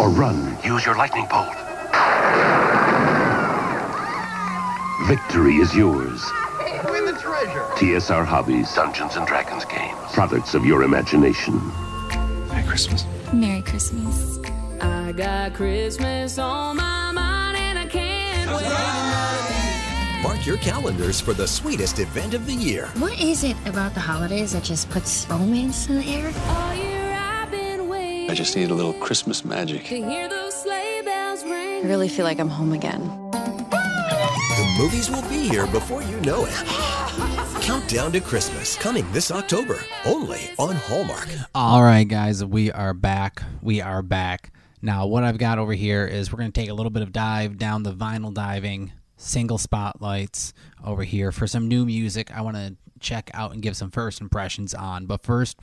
or 0.00 0.10
run. 0.10 0.58
Use 0.64 0.84
your 0.84 0.96
lightning 0.96 1.28
bolt. 1.30 1.54
Victory 5.06 5.54
is 5.58 5.72
yours. 5.76 6.28
Win 6.90 7.04
the 7.04 7.16
treasure. 7.20 7.62
TSR 7.76 8.26
Hobbies, 8.26 8.74
Dungeons 8.74 9.14
and 9.14 9.28
Dragons 9.28 9.64
games. 9.64 9.96
Products 10.12 10.54
of 10.54 10.66
your 10.66 10.82
imagination. 10.82 11.54
Merry 12.48 12.66
Christmas. 12.66 13.04
Merry 13.32 13.62
Christmas. 13.62 14.38
I 14.80 15.12
got 15.12 15.54
Christmas 15.54 16.36
on 16.38 16.76
my 16.76 17.12
mind 17.12 17.56
and 17.56 17.78
I 17.78 17.86
can't 17.86 18.50
wait. 18.50 20.22
Mark 20.22 20.44
your 20.44 20.56
calendars 20.56 21.20
for 21.20 21.32
the 21.32 21.46
sweetest 21.46 22.00
event 22.00 22.34
of 22.34 22.46
the 22.46 22.54
year. 22.54 22.88
What 22.98 23.20
is 23.20 23.44
it 23.44 23.56
about 23.66 23.94
the 23.94 24.00
holidays 24.00 24.52
that 24.52 24.64
just 24.64 24.90
puts 24.90 25.28
romance 25.30 25.88
in 25.88 25.96
the 25.96 26.04
air? 26.06 26.32
All 26.48 26.74
year 26.74 27.12
I've 27.12 27.50
been 27.52 27.88
waiting 27.88 28.30
I 28.30 28.34
just 28.34 28.56
need 28.56 28.70
a 28.70 28.74
little 28.74 28.94
Christmas 28.94 29.44
magic. 29.44 29.84
to 29.84 29.94
hear 30.08 30.28
those 30.28 30.60
sleigh 30.62 31.02
bells 31.04 31.44
ring. 31.44 31.84
I 31.84 31.88
really 31.88 32.08
feel 32.08 32.24
like 32.24 32.40
I'm 32.40 32.48
home 32.48 32.72
again. 32.72 33.00
The 33.30 34.76
movies 34.76 35.08
will 35.08 35.22
be 35.28 35.48
here 35.48 35.66
before 35.68 36.02
you 36.02 36.20
know 36.22 36.46
it. 36.46 36.89
Countdown 37.90 38.12
to 38.12 38.20
Christmas, 38.20 38.76
coming 38.76 39.04
this 39.10 39.32
October, 39.32 39.80
only 40.04 40.38
on 40.60 40.76
Hallmark. 40.76 41.26
All 41.56 41.82
right, 41.82 42.06
guys, 42.06 42.44
we 42.44 42.70
are 42.70 42.94
back. 42.94 43.42
We 43.62 43.80
are 43.80 44.00
back. 44.00 44.52
Now, 44.80 45.06
what 45.06 45.24
I've 45.24 45.38
got 45.38 45.58
over 45.58 45.72
here 45.72 46.06
is 46.06 46.30
we're 46.30 46.38
going 46.38 46.52
to 46.52 46.60
take 46.60 46.70
a 46.70 46.74
little 46.74 46.90
bit 46.90 47.02
of 47.02 47.10
dive 47.10 47.58
down 47.58 47.82
the 47.82 47.92
vinyl 47.92 48.32
diving 48.32 48.92
single 49.16 49.58
spotlights 49.58 50.52
over 50.84 51.02
here 51.02 51.32
for 51.32 51.48
some 51.48 51.66
new 51.66 51.84
music 51.84 52.30
I 52.32 52.42
want 52.42 52.56
to 52.58 52.76
check 53.00 53.28
out 53.34 53.54
and 53.54 53.60
give 53.60 53.76
some 53.76 53.90
first 53.90 54.20
impressions 54.20 54.72
on. 54.72 55.06
But 55.06 55.24
first, 55.24 55.58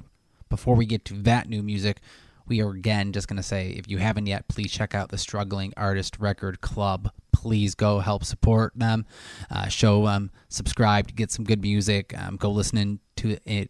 before 0.50 0.76
we 0.76 0.86
get 0.86 1.06
to 1.06 1.14
that 1.22 1.48
new 1.48 1.64
music, 1.64 2.02
we 2.46 2.62
are 2.62 2.72
again 2.72 3.14
just 3.14 3.30
going 3.30 3.38
to 3.38 3.44
say 3.44 3.70
if 3.70 3.88
you 3.88 4.00
haven't 4.00 4.26
yet, 4.26 4.50
please 4.50 4.74
check 4.74 4.94
out 4.94 5.12
the 5.12 5.18
Struggling 5.18 5.74
Artist 5.78 6.20
Record 6.20 6.60
Club. 6.60 7.10
Please 7.38 7.76
go 7.76 8.00
help 8.00 8.24
support 8.24 8.74
them, 8.76 9.06
uh, 9.52 9.68
show 9.68 10.04
them, 10.08 10.32
subscribe 10.50 11.08
to 11.08 11.14
get 11.14 11.30
some 11.32 11.46
good 11.46 11.62
music. 11.62 12.18
Um, 12.18 12.36
go 12.36 12.50
listening 12.50 13.00
to 13.18 13.38
it 13.46 13.70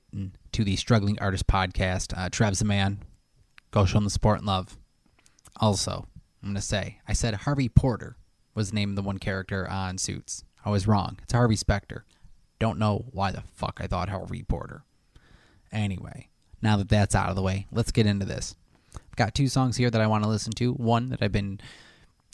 to 0.54 0.64
the 0.64 0.78
Struggling 0.78 1.20
Artist 1.20 1.48
podcast. 1.48 2.18
Uh, 2.18 2.30
Trev's 2.30 2.60
the 2.60 2.66
man. 2.66 3.00
Go 3.72 3.84
show 3.84 3.98
him 3.98 4.06
the 4.06 4.10
support 4.10 4.38
and 4.38 4.48
love. 4.48 4.78
Also, 5.58 6.08
I'm 6.42 6.56
to 6.56 6.62
say 6.62 7.00
I 7.10 7.12
said 7.12 7.34
Harvey 7.34 7.68
Porter 7.68 8.16
was 8.56 8.72
named 8.72 8.98
the 8.98 9.02
one 9.02 9.18
character 9.18 9.70
on 9.70 9.98
Suits. 9.98 10.46
I 10.64 10.70
was 10.70 10.88
wrong. 10.88 11.20
It's 11.24 11.34
Harvey 11.34 11.58
Specter. 11.58 12.06
Don't 12.60 12.80
know 12.80 13.04
why 13.12 13.32
the 13.32 13.44
fuck 13.54 13.80
I 13.84 13.88
thought 13.88 14.08
Harvey 14.08 14.44
Porter. 14.44 14.84
Anyway, 15.74 16.30
now 16.62 16.78
that 16.78 16.88
that's 16.88 17.16
out 17.16 17.30
of 17.30 17.36
the 17.36 17.42
way, 17.42 17.68
let's 17.74 17.92
get 17.92 18.06
into 18.06 18.26
this. 18.26 18.56
I've 18.96 19.18
got 19.18 19.36
two 19.36 19.50
songs 19.50 19.76
here 19.76 19.90
that 19.90 20.02
I 20.02 20.08
want 20.08 20.24
to 20.24 20.30
listen 20.30 20.54
to. 20.54 20.72
One 20.72 21.10
that 21.10 21.22
I've 21.22 21.34
been 21.34 21.60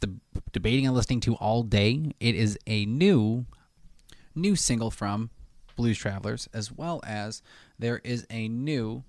de- 0.07 0.41
debating 0.51 0.85
and 0.85 0.95
listening 0.95 1.19
to 1.21 1.35
all 1.35 1.63
day. 1.63 2.13
It 2.19 2.35
is 2.35 2.57
a 2.67 2.85
new 2.85 3.45
new 4.35 4.55
single 4.55 4.91
from 4.91 5.29
Blues 5.75 5.97
Travelers, 5.97 6.47
as 6.53 6.71
well 6.71 7.01
as 7.05 7.41
there 7.79 8.01
is 8.03 8.25
a 8.29 8.47
new 8.47 9.03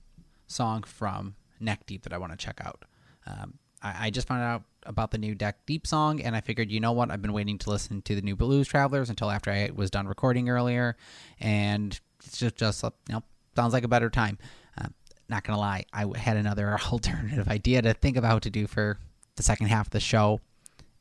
song 0.47 0.83
from 0.83 1.35
Neck 1.61 1.87
Deep 1.87 2.03
that 2.03 2.13
I 2.13 2.19
want 2.19 2.33
to 2.33 2.39
check 2.39 2.61
out. 2.65 2.85
Um, 3.27 3.55
I, 3.83 4.07
I 4.07 4.11
just 4.11 4.29
found 4.29 4.43
out 4.43 4.63
about 4.87 5.11
the 5.11 5.19
new 5.19 5.35
Deck 5.35 5.67
Deep 5.67 5.87
song, 5.87 6.21
and 6.21 6.37
I 6.37 6.41
figured, 6.41 6.71
you 6.71 6.81
know 6.81 6.93
what? 6.93 7.11
I've 7.11 7.23
been 7.23 7.33
waiting 7.33 7.59
to 7.59 7.71
listen 7.71 8.03
to 8.03 8.15
the 8.15 8.23
new 8.23 8.37
Blues 8.37 8.69
Travelers 8.69 9.11
until 9.11 9.31
after 9.31 9.51
I 9.51 9.71
was 9.75 9.91
done 9.91 10.07
recording 10.07 10.49
earlier, 10.49 10.97
and 11.41 11.99
it's 12.25 12.39
just, 12.39 12.57
just 12.57 12.83
you 12.83 12.91
know, 13.09 13.23
sounds 13.57 13.73
like 13.73 13.85
a 13.85 13.89
better 13.89 14.11
time. 14.11 14.39
Uh, 14.81 14.89
not 15.29 15.45
gonna 15.45 15.59
lie, 15.59 15.85
I 15.93 16.07
had 16.17 16.37
another 16.37 16.79
alternative 16.93 17.49
idea 17.49 17.83
to 17.83 17.95
think 17.95 18.17
about 18.17 18.43
to 18.43 18.51
do 18.51 18.67
for 18.67 18.99
the 19.37 19.43
second 19.43 19.67
half 19.67 19.87
of 19.87 19.91
the 19.91 20.01
show, 20.01 20.41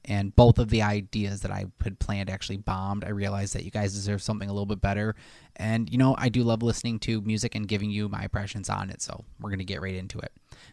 and 0.06 0.36
both 0.36 0.60
of 0.60 0.70
the 0.70 0.82
ideas 0.82 1.42
that 1.42 1.52
I 1.52 1.66
had 1.84 2.00
planned 2.00 2.30
actually 2.30 2.58
bombed. 2.58 3.06
I 3.06 3.10
realized 3.10 3.56
that 3.56 3.64
you 3.64 3.72
guys 3.72 3.94
deserve 3.94 4.22
something 4.22 4.50
a 4.50 4.54
little 4.54 4.66
bit 4.66 4.82
better, 4.82 5.16
and 5.56 5.90
you 5.90 5.98
know 5.98 6.16
I 6.18 6.30
do 6.30 6.44
love 6.44 6.64
listening 6.64 7.00
to 7.00 7.22
music 7.22 7.56
and 7.56 7.68
giving 7.68 7.90
you 7.90 8.10
my 8.10 8.24
impressions 8.24 8.70
on 8.70 8.90
it. 8.90 9.02
So 9.02 9.24
we're 9.40 9.50
gonna 9.50 9.64
get 9.64 9.82
right 9.82 9.96
into 9.96 10.20
it. 10.20 10.32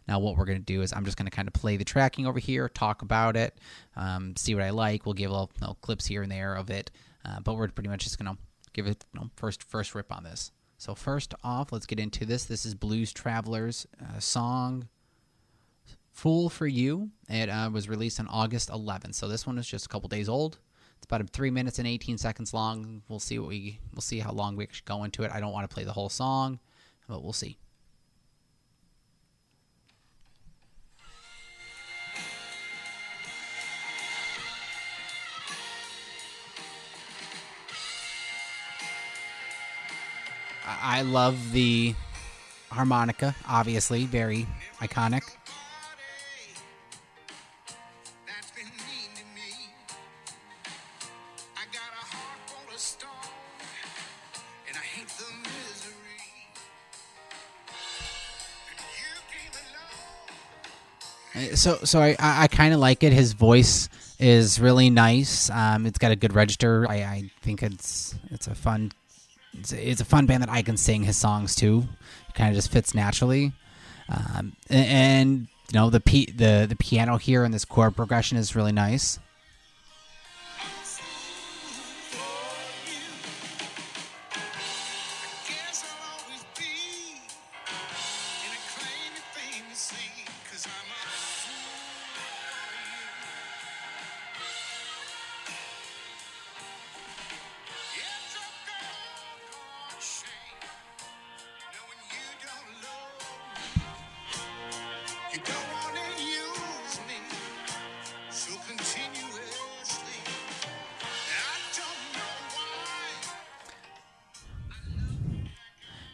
Now, 0.09 0.19
what 0.19 0.37
we're 0.37 0.45
gonna 0.45 0.59
do 0.59 0.83
is 0.83 0.93
I'm 0.93 1.05
just 1.05 1.17
gonna 1.17 1.31
kind 1.31 1.49
of 1.49 1.55
play 1.55 1.77
the 1.77 1.85
tracking 1.85 2.27
over 2.27 2.39
here, 2.39 2.69
talk 2.69 3.03
about 3.03 3.37
it, 3.37 3.59
um, 3.97 4.35
see 4.37 4.55
what 4.55 4.65
I 4.65 4.71
like. 4.71 5.07
We'll 5.07 5.15
give 5.15 5.31
a 5.31 5.35
little, 5.35 5.51
little 5.61 5.79
clips 5.81 6.07
here 6.07 6.23
and 6.23 6.33
there 6.33 6.55
of 6.55 6.71
it, 6.71 6.91
uh, 7.25 7.41
but 7.41 7.55
we're 7.55 7.69
pretty 7.69 7.91
much 7.91 8.05
just 8.05 8.19
gonna 8.19 8.37
give 8.73 8.87
it 8.87 9.05
you 9.15 9.21
know, 9.21 9.31
first 9.37 9.63
first 9.63 9.95
rip 9.95 10.15
on 10.15 10.25
this. 10.25 10.53
So 10.79 10.95
first 10.95 11.35
off, 11.45 11.73
let's 11.73 11.87
get 11.87 12.01
into 12.01 12.25
this. 12.25 12.47
This 12.47 12.65
is 12.65 12.75
Blues 12.75 13.13
Travelers 13.13 13.87
uh, 14.03 14.19
song 14.19 14.89
Fool 16.21 16.51
for 16.51 16.67
You. 16.67 17.09
It 17.31 17.49
uh, 17.49 17.71
was 17.73 17.89
released 17.89 18.21
on 18.21 18.29
August 18.29 18.69
11th. 18.69 19.15
So 19.15 19.27
this 19.27 19.47
one 19.47 19.57
is 19.57 19.67
just 19.67 19.87
a 19.87 19.89
couple 19.89 20.07
days 20.07 20.29
old. 20.29 20.59
It's 20.99 21.07
about 21.07 21.27
3 21.31 21.51
minutes 21.51 21.79
and 21.79 21.89
18 21.89 22.19
seconds 22.19 22.53
long. 22.53 23.01
We'll 23.09 23.21
see 23.21 23.39
what 23.39 23.49
we 23.49 23.79
we'll 23.95 24.03
see 24.03 24.19
how 24.19 24.33
long 24.33 24.55
we 24.55 24.69
go 24.85 25.05
into 25.05 25.23
it. 25.23 25.31
I 25.33 25.41
don't 25.41 25.55
want 25.55 25.67
to 25.67 25.75
play 25.75 25.85
the 25.85 25.95
whole 25.95 26.11
song, 26.11 26.59
but 27.09 27.25
we'll 27.25 27.33
see. 27.33 27.57
I 40.67 41.01
love 41.01 41.53
the 41.53 41.95
harmonica, 42.71 43.35
obviously, 43.49 44.05
very 44.05 44.47
iconic. 44.81 45.23
So, 61.55 61.77
so 61.85 62.01
I, 62.01 62.17
I, 62.19 62.43
I 62.45 62.49
kind 62.49 62.73
of 62.75 62.81
like 62.81 63.03
it. 63.03 63.13
His 63.13 63.33
voice 63.33 63.89
is 64.19 64.61
really 64.61 64.91
nice. 64.91 65.51
Um, 65.51 65.87
it's 65.87 65.99
got 65.99 66.13
a 66.13 66.17
good 66.17 66.35
register. 66.35 66.87
I, 66.89 66.97
I 66.97 67.31
think 67.43 67.63
it's 67.63 68.15
it's 68.31 68.47
a 68.47 68.55
fun 68.55 68.93
it's 69.55 69.73
a, 69.73 69.91
it's 69.91 70.01
a 70.01 70.05
fun 70.05 70.27
band 70.27 70.43
that 70.43 70.51
I 70.51 70.63
can 70.63 70.77
sing 70.77 71.03
his 71.03 71.17
songs 71.17 71.55
to. 71.57 71.85
Kind 72.35 72.51
of 72.51 72.55
just 72.57 72.71
fits 72.71 72.95
naturally. 72.95 73.53
Um, 74.09 74.55
a- 74.71 74.75
and, 74.75 75.49
you 75.73 75.79
know 75.79 75.89
the 75.91 76.01
p 76.01 76.27
the 76.27 76.67
the 76.69 76.77
piano 76.77 77.17
here 77.17 77.45
and 77.45 77.55
this 77.55 77.65
chord 77.65 77.95
progression 77.97 78.37
is 78.39 78.57
really 78.57 78.73
nice. 78.73 79.19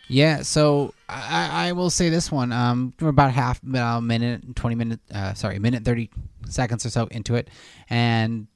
Yeah, 0.09 0.43
so 0.43 0.95
I, 1.09 1.69
I 1.69 1.73
will 1.73 1.91
say 1.91 2.11
this 2.11 2.31
one. 2.31 2.53
Um, 2.53 2.95
we're 3.01 3.09
about 3.09 3.33
half 3.33 3.61
a 3.63 4.01
minute, 4.01 4.55
twenty 4.55 4.77
minute, 4.77 5.01
uh, 5.13 5.35
sorry, 5.35 5.59
minute 5.59 5.85
thirty 5.85 6.11
seconds 6.49 6.87
or 6.87 6.91
so 6.91 7.07
into 7.07 7.35
it, 7.35 7.49
and 7.91 8.47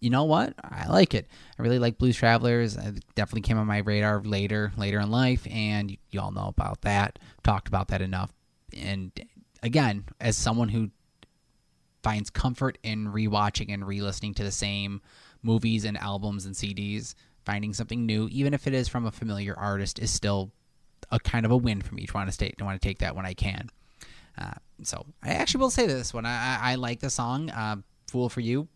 you 0.00 0.10
know 0.10 0.24
what? 0.24 0.54
I 0.62 0.86
like 0.88 1.12
it. 1.14 1.26
I 1.58 1.62
really 1.62 1.78
like 1.78 1.98
Blues 1.98 2.16
Travelers. 2.16 2.76
It 2.76 3.04
definitely 3.14 3.42
came 3.42 3.58
on 3.58 3.66
my 3.66 3.78
radar 3.78 4.22
later, 4.22 4.72
later 4.76 5.00
in 5.00 5.10
life, 5.10 5.46
and 5.50 5.96
you 6.10 6.20
all 6.20 6.30
know 6.30 6.46
about 6.46 6.82
that. 6.82 7.18
Talked 7.42 7.68
about 7.68 7.88
that 7.88 8.00
enough. 8.00 8.32
And 8.76 9.10
again, 9.62 10.04
as 10.20 10.36
someone 10.36 10.68
who 10.68 10.90
finds 12.02 12.30
comfort 12.30 12.78
in 12.82 13.12
rewatching 13.12 13.72
and 13.72 13.86
re-listening 13.86 14.34
to 14.34 14.44
the 14.44 14.50
same 14.50 15.00
movies 15.42 15.84
and 15.84 15.96
albums 15.98 16.46
and 16.46 16.54
CDs, 16.54 17.14
finding 17.44 17.72
something 17.74 18.06
new, 18.06 18.28
even 18.30 18.54
if 18.54 18.66
it 18.66 18.74
is 18.74 18.88
from 18.88 19.06
a 19.06 19.10
familiar 19.10 19.58
artist, 19.58 19.98
is 19.98 20.10
still 20.10 20.50
a 21.10 21.18
kind 21.18 21.44
of 21.44 21.52
a 21.52 21.56
win 21.56 21.80
from 21.80 21.98
each 21.98 22.14
one 22.14 22.26
to 22.26 22.32
stay, 22.32 22.50
to 22.50 22.64
want 22.64 22.80
to 22.80 22.86
take 22.86 22.98
that 22.98 23.16
when 23.16 23.26
I 23.26 23.34
can. 23.34 23.68
Uh, 24.38 24.52
so 24.82 25.04
I 25.22 25.30
actually 25.30 25.60
will 25.60 25.70
say 25.70 25.86
this 25.86 26.14
one. 26.14 26.24
I, 26.24 26.30
I, 26.30 26.72
I 26.72 26.74
like 26.76 27.00
the 27.00 27.10
song 27.10 27.50
uh, 27.50 27.76
"Fool 28.08 28.28
for 28.28 28.40
You." 28.40 28.68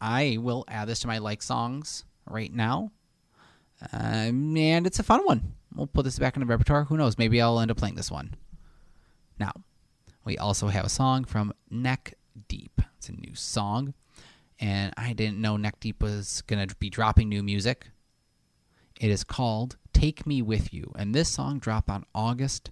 I 0.00 0.38
will 0.40 0.64
add 0.68 0.88
this 0.88 1.00
to 1.00 1.08
my 1.08 1.18
like 1.18 1.42
songs 1.42 2.04
right 2.28 2.52
now, 2.52 2.92
um, 3.92 4.56
and 4.56 4.86
it's 4.86 4.98
a 4.98 5.02
fun 5.02 5.24
one. 5.24 5.54
We'll 5.74 5.86
put 5.86 6.04
this 6.04 6.18
back 6.18 6.36
in 6.36 6.40
the 6.40 6.46
repertoire. 6.46 6.84
Who 6.84 6.96
knows? 6.96 7.18
Maybe 7.18 7.40
I'll 7.40 7.60
end 7.60 7.70
up 7.70 7.76
playing 7.76 7.94
this 7.94 8.10
one. 8.10 8.34
Now, 9.38 9.52
we 10.28 10.36
also 10.36 10.68
have 10.68 10.84
a 10.84 10.90
song 10.90 11.24
from 11.24 11.54
Neck 11.70 12.12
Deep. 12.48 12.82
It's 12.98 13.08
a 13.08 13.12
new 13.12 13.34
song, 13.34 13.94
and 14.60 14.92
I 14.94 15.14
didn't 15.14 15.40
know 15.40 15.56
Neck 15.56 15.80
Deep 15.80 16.02
was 16.02 16.42
gonna 16.46 16.66
be 16.78 16.90
dropping 16.90 17.30
new 17.30 17.42
music. 17.42 17.88
It 19.00 19.10
is 19.10 19.24
called 19.24 19.78
Take 19.94 20.26
Me 20.26 20.42
With 20.42 20.74
You. 20.74 20.92
And 20.98 21.14
this 21.14 21.30
song 21.30 21.58
dropped 21.58 21.88
on 21.88 22.04
August 22.14 22.70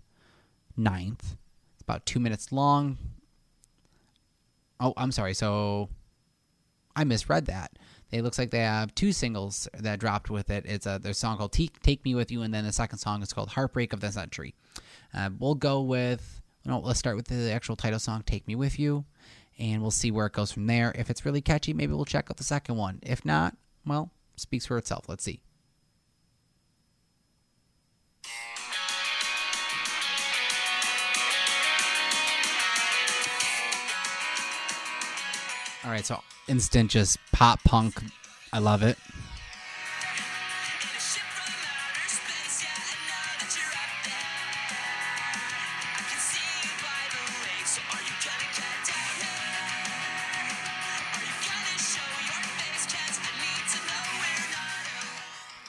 9th. 0.79 1.37
It's 1.73 1.83
about 1.83 2.05
two 2.05 2.21
minutes 2.21 2.53
long. 2.53 2.99
Oh, 4.79 4.92
I'm 4.99 5.11
sorry. 5.11 5.33
So 5.33 5.88
I 6.95 7.05
misread 7.05 7.47
that. 7.47 7.79
It 8.11 8.21
looks 8.21 8.38
like 8.38 8.51
they 8.51 8.59
have 8.59 8.95
two 8.95 9.12
singles 9.12 9.66
that 9.73 9.99
dropped 9.99 10.29
with 10.29 10.51
it. 10.51 10.66
It's 10.66 10.85
a 10.85 10.99
their 10.99 11.14
song 11.14 11.38
called 11.38 11.53
Take, 11.53 11.81
Take 11.81 12.05
Me 12.05 12.14
With 12.14 12.31
You, 12.31 12.42
and 12.42 12.53
then 12.53 12.66
the 12.66 12.73
second 12.73 12.99
song 12.99 13.23
is 13.23 13.33
called 13.33 13.49
Heartbreak 13.49 13.95
of 13.95 14.01
the 14.01 14.12
Century. 14.12 14.55
Uh, 15.14 15.31
we'll 15.38 15.55
go 15.55 15.81
with, 15.81 16.42
no, 16.66 16.81
let's 16.81 16.98
start 16.98 17.16
with 17.16 17.29
the 17.29 17.52
actual 17.52 17.76
title 17.76 17.98
song, 18.00 18.22
Take 18.26 18.46
Me 18.48 18.57
With 18.57 18.79
You, 18.79 19.05
and 19.59 19.83
we'll 19.83 19.90
see 19.92 20.11
where 20.11 20.26
it 20.26 20.33
goes 20.33 20.50
from 20.50 20.66
there. 20.66 20.92
If 20.96 21.11
it's 21.11 21.24
really 21.24 21.40
catchy, 21.40 21.72
maybe 21.72 21.92
we'll 21.92 22.05
check 22.05 22.26
out 22.29 22.37
the 22.37 22.44
second 22.44 22.76
one. 22.76 22.98
If 23.02 23.24
not, 23.24 23.57
well, 23.87 24.11
speaks 24.37 24.66
for 24.66 24.76
itself. 24.76 25.09
Let's 25.09 25.22
see. 25.22 25.40
All 35.85 35.92
right, 35.92 36.05
so 36.05 36.20
instant 36.48 36.90
just 36.90 37.16
pop 37.31 37.62
punk. 37.62 38.02
I 38.52 38.59
love 38.59 38.83
it. 38.83 38.98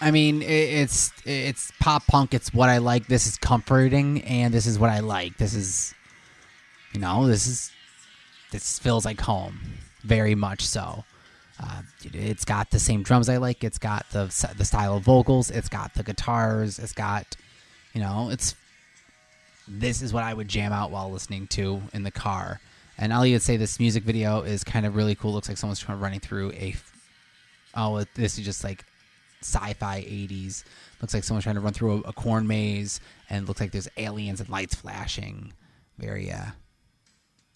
I 0.08 0.12
mean, 0.12 0.42
it, 0.42 0.46
it's 0.48 1.12
it's 1.26 1.74
pop 1.82 2.08
punk. 2.08 2.34
It's 2.34 2.54
what 2.54 2.70
I 2.70 2.78
like. 2.78 3.08
This 3.08 3.28
is 3.28 3.36
comforting, 3.38 4.22
and 4.24 4.54
this 4.54 4.66
is 4.66 4.80
what 4.80 4.90
I 4.90 5.02
like. 5.02 5.38
This 5.38 5.54
is, 5.54 5.94
you 6.94 7.02
know, 7.02 7.28
this 7.28 7.46
is 7.46 7.74
this 8.54 8.80
feels 8.80 9.04
like 9.04 9.20
home, 9.20 9.60
very 10.04 10.34
much 10.34 10.66
so. 10.66 11.04
Uh, 11.62 11.82
it's 12.06 12.46
got 12.46 12.72
the 12.72 12.80
same 12.80 13.04
drums 13.04 13.28
I 13.28 13.36
like. 13.36 13.66
It's 13.66 13.78
got 13.78 14.06
the 14.12 14.28
the 14.58 14.64
style 14.64 14.96
of 14.96 15.04
vocals. 15.04 15.52
It's 15.52 15.68
got 15.68 15.94
the 15.94 16.04
guitars. 16.04 16.80
It's 16.80 16.94
got, 16.94 17.36
you 17.94 18.00
know, 18.00 18.30
it's. 18.30 18.56
This 19.68 20.02
is 20.02 20.14
what 20.14 20.24
I 20.24 20.34
would 20.34 20.48
jam 20.48 20.72
out 20.72 20.90
while 20.90 21.12
listening 21.12 21.48
to 21.48 21.82
in 21.92 22.04
the 22.04 22.12
car. 22.12 22.62
And 22.98 23.12
I'll 23.12 23.26
even 23.26 23.42
say 23.42 23.58
this 23.58 23.78
music 23.78 24.04
video 24.04 24.44
is 24.44 24.64
kind 24.64 24.86
of 24.86 24.96
really 24.96 25.16
cool. 25.16 25.34
Looks 25.34 25.50
like 25.50 25.58
someone's 25.58 25.86
running 25.90 26.22
through 26.22 26.54
a. 26.54 26.76
Oh, 27.76 28.06
this 28.16 28.40
is 28.40 28.46
just 28.46 28.64
like 28.64 28.86
sci-fi 29.42 30.02
80s. 30.02 30.64
Looks 31.02 31.14
like 31.14 31.24
someone's 31.24 31.44
trying 31.44 31.56
to 31.56 31.62
run 31.62 31.74
through 31.74 32.04
a, 32.06 32.10
a 32.10 32.14
corn 32.14 32.48
maze, 32.48 33.00
and 33.30 33.48
looks 33.48 33.62
like 33.62 33.72
there's 33.72 33.90
aliens 33.98 34.40
and 34.40 34.50
lights 34.50 34.76
flashing. 34.76 35.54
Very, 35.98 36.32
uh, 36.32 36.46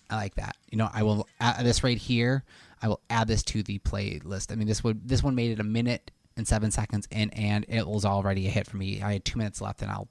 I 0.09 0.15
like 0.15 0.35
that. 0.35 0.55
You 0.69 0.77
know, 0.77 0.89
I 0.93 1.03
will 1.03 1.27
add 1.39 1.65
this 1.65 1.83
right 1.83 1.97
here. 1.97 2.43
I 2.81 2.87
will 2.87 3.01
add 3.09 3.27
this 3.27 3.43
to 3.43 3.63
the 3.63 3.79
playlist. 3.79 4.51
I 4.51 4.55
mean, 4.55 4.67
this 4.67 4.83
would 4.83 5.07
this 5.07 5.23
one 5.23 5.35
made 5.35 5.51
it 5.51 5.59
a 5.59 5.63
minute 5.63 6.11
and 6.37 6.47
seven 6.47 6.71
seconds 6.71 7.07
in, 7.11 7.29
and 7.31 7.65
it 7.67 7.87
was 7.87 8.05
already 8.05 8.47
a 8.47 8.49
hit 8.49 8.67
for 8.67 8.77
me. 8.77 9.01
I 9.01 9.13
had 9.13 9.25
two 9.25 9.37
minutes 9.37 9.61
left, 9.61 9.81
and 9.81 9.91
I'll. 9.91 10.07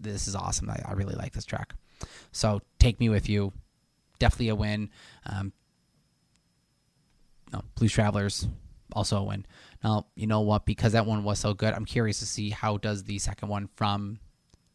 This 0.00 0.26
is 0.28 0.34
awesome. 0.34 0.68
I, 0.68 0.82
I 0.86 0.92
really 0.92 1.14
like 1.14 1.32
this 1.32 1.46
track. 1.46 1.74
So 2.32 2.60
take 2.78 3.00
me 3.00 3.08
with 3.08 3.28
you. 3.28 3.52
Definitely 4.18 4.48
a 4.48 4.54
win. 4.54 4.90
Um, 5.24 5.52
no, 7.52 7.62
Blues 7.76 7.92
Travelers 7.92 8.48
also 8.92 9.18
a 9.18 9.24
win. 9.24 9.46
Now 9.82 10.06
you 10.14 10.26
know 10.26 10.40
what? 10.40 10.66
Because 10.66 10.92
that 10.92 11.06
one 11.06 11.24
was 11.24 11.38
so 11.38 11.54
good, 11.54 11.74
I'm 11.74 11.84
curious 11.84 12.18
to 12.20 12.26
see 12.26 12.50
how 12.50 12.76
does 12.76 13.04
the 13.04 13.18
second 13.18 13.48
one 13.48 13.68
from 13.74 14.18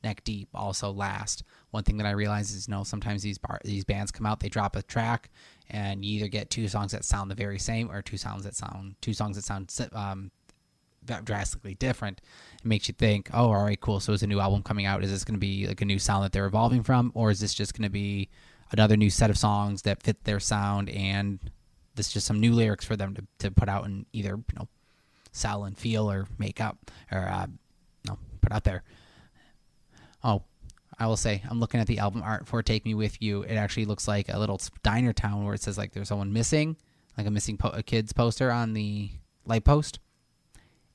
Neck 0.04 0.24
Deep 0.24 0.50
also 0.54 0.92
last. 0.92 1.44
One 1.72 1.84
thing 1.84 1.98
that 1.98 2.08
I 2.08 2.12
realize 2.12 2.52
is, 2.52 2.68
you 2.68 2.74
know, 2.74 2.84
sometimes 2.84 3.22
these 3.22 3.38
bar- 3.38 3.62
these 3.64 3.84
bands 3.86 4.12
come 4.12 4.26
out, 4.26 4.40
they 4.40 4.50
drop 4.50 4.76
a 4.76 4.82
track, 4.82 5.30
and 5.70 6.04
you 6.04 6.18
either 6.18 6.28
get 6.30 6.50
two 6.50 6.68
songs 6.68 6.92
that 6.94 7.06
sound 7.06 7.30
the 7.30 7.36
very 7.36 7.60
same 7.60 7.92
or 7.92 8.02
two 8.02 8.18
songs 8.18 8.44
that 8.44 8.56
sound 8.56 8.96
two 9.02 9.14
songs 9.14 9.36
that 9.36 9.44
sound 9.44 9.72
um, 9.94 10.32
drastically 11.24 11.76
different. 11.76 12.22
It 12.60 12.66
makes 12.66 12.88
you 12.88 12.94
think, 12.94 13.30
oh, 13.34 13.52
all 13.52 13.64
right, 13.64 13.80
cool. 13.80 14.00
So 14.00 14.14
is 14.14 14.24
a 14.24 14.28
new 14.28 14.40
album 14.40 14.64
coming 14.64 14.86
out? 14.86 15.04
Is 15.04 15.12
this 15.12 15.24
going 15.24 15.36
to 15.36 15.40
be 15.40 15.68
like 15.68 15.82
a 15.82 15.86
new 15.86 16.00
sound 16.00 16.24
that 16.24 16.32
they're 16.32 16.46
evolving 16.46 16.84
from, 16.84 17.12
or 17.14 17.30
is 17.32 17.40
this 17.40 17.54
just 17.54 17.74
going 17.74 17.84
to 17.84 17.90
be 17.90 18.30
another 18.72 18.96
new 18.96 19.10
set 19.10 19.30
of 19.30 19.38
songs 19.38 19.82
that 19.82 20.04
fit 20.04 20.24
their 20.24 20.40
sound 20.40 20.90
and 20.90 21.40
this 21.96 22.08
is 22.08 22.14
just 22.14 22.28
some 22.28 22.40
new 22.40 22.54
lyrics 22.54 22.86
for 22.86 22.96
them 22.96 23.14
to, 23.16 23.24
to 23.40 23.52
put 23.52 23.70
out 23.70 23.86
and 23.86 24.06
either 24.14 24.32
you 24.32 24.56
know 24.56 24.68
sell 25.32 25.64
and 25.64 25.78
feel 25.78 26.10
or 26.10 26.28
make 26.38 26.60
up 26.60 26.92
or 27.12 27.28
uh, 27.28 27.48
no 28.08 28.18
put 28.42 28.52
out 28.52 28.64
there. 28.64 28.84
Oh, 30.24 30.44
I 30.98 31.08
will 31.08 31.18
say 31.18 31.42
I'm 31.50 31.60
looking 31.60 31.80
at 31.80 31.88
the 31.88 32.00
album 32.00 32.22
art 32.24 32.48
for 32.48 32.62
"Take 32.62 32.86
Me 32.86 32.94
With 32.94 33.22
You." 33.22 33.44
It 33.44 33.56
actually 33.56 33.86
looks 33.86 34.08
like 34.08 34.30
a 34.30 34.40
little 34.40 34.60
diner 34.84 35.14
town 35.14 35.46
where 35.46 35.54
it 35.54 35.62
says 35.62 35.78
like 35.78 35.94
there's 35.94 36.10
someone 36.10 36.34
missing, 36.34 36.78
like 37.18 37.28
a 37.28 37.32
missing 37.32 37.58
po- 37.58 37.70
a 37.70 37.84
kid's 37.84 38.14
poster 38.14 38.52
on 38.52 38.74
the 38.74 39.12
light 39.46 39.64
post, 39.64 40.00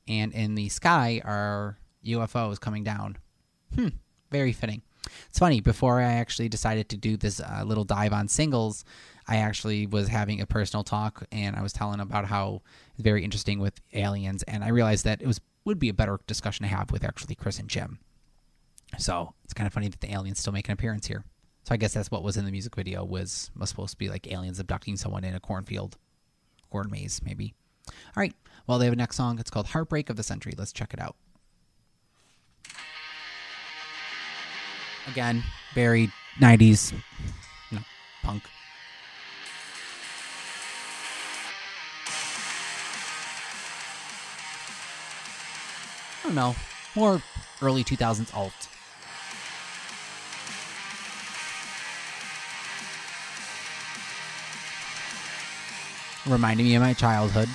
and 0.06 0.32
in 0.32 0.54
the 0.54 0.68
sky 0.68 1.22
are 1.24 1.78
UFOs 2.04 2.60
coming 2.60 2.84
down. 2.84 3.16
Hmm, 3.74 3.88
very 4.30 4.52
fitting. 4.52 4.82
It's 5.28 5.38
funny. 5.38 5.60
Before 5.60 6.00
I 6.00 6.12
actually 6.14 6.48
decided 6.48 6.88
to 6.90 6.96
do 6.96 7.16
this 7.16 7.40
uh, 7.40 7.62
little 7.64 7.84
dive 7.84 8.12
on 8.12 8.28
singles, 8.28 8.84
I 9.26 9.36
actually 9.36 9.86
was 9.86 10.08
having 10.08 10.40
a 10.40 10.46
personal 10.46 10.84
talk 10.84 11.24
and 11.32 11.56
I 11.56 11.62
was 11.62 11.72
telling 11.72 12.00
about 12.00 12.26
how 12.26 12.62
it's 12.92 13.02
very 13.02 13.24
interesting 13.24 13.58
with 13.58 13.80
aliens, 13.92 14.42
and 14.44 14.64
I 14.64 14.68
realized 14.68 15.04
that 15.04 15.22
it 15.22 15.26
was 15.26 15.40
would 15.64 15.78
be 15.78 15.88
a 15.88 15.94
better 15.94 16.20
discussion 16.26 16.64
to 16.64 16.68
have 16.68 16.90
with 16.90 17.04
actually 17.04 17.34
Chris 17.34 17.58
and 17.58 17.68
Jim. 17.68 17.98
So 18.98 19.34
it's 19.44 19.54
kind 19.54 19.66
of 19.66 19.72
funny 19.72 19.88
that 19.88 20.00
the 20.00 20.12
aliens 20.12 20.38
still 20.38 20.52
make 20.52 20.68
an 20.68 20.72
appearance 20.72 21.06
here. 21.06 21.24
So 21.64 21.72
I 21.74 21.78
guess 21.78 21.94
that's 21.94 22.10
what 22.10 22.22
was 22.22 22.36
in 22.36 22.44
the 22.44 22.50
music 22.50 22.76
video 22.76 23.04
was 23.04 23.50
was 23.56 23.70
supposed 23.70 23.92
to 23.92 23.98
be 23.98 24.08
like 24.08 24.30
aliens 24.30 24.60
abducting 24.60 24.96
someone 24.96 25.24
in 25.24 25.34
a 25.34 25.40
cornfield, 25.40 25.96
corn 26.70 26.90
maze 26.90 27.20
maybe. 27.24 27.54
All 27.88 27.94
right. 28.16 28.34
Well, 28.66 28.78
they 28.78 28.84
have 28.84 28.94
a 28.94 28.96
next 28.96 29.16
song. 29.16 29.38
It's 29.38 29.50
called 29.50 29.66
"Heartbreak 29.66 30.10
of 30.10 30.16
the 30.16 30.22
Century." 30.22 30.54
Let's 30.56 30.72
check 30.72 30.92
it 30.92 31.00
out. 31.00 31.16
Again, 35.06 35.44
very 35.74 36.10
'90s, 36.40 36.92
you 37.70 37.78
know, 37.78 37.84
punk. 38.22 38.42
I 46.20 46.26
don't 46.26 46.34
know, 46.34 46.56
more 46.96 47.22
early 47.60 47.84
2000s 47.84 48.34
alt. 48.34 48.68
Reminding 56.26 56.66
me 56.66 56.74
of 56.76 56.82
my 56.82 56.94
childhood. 56.94 57.50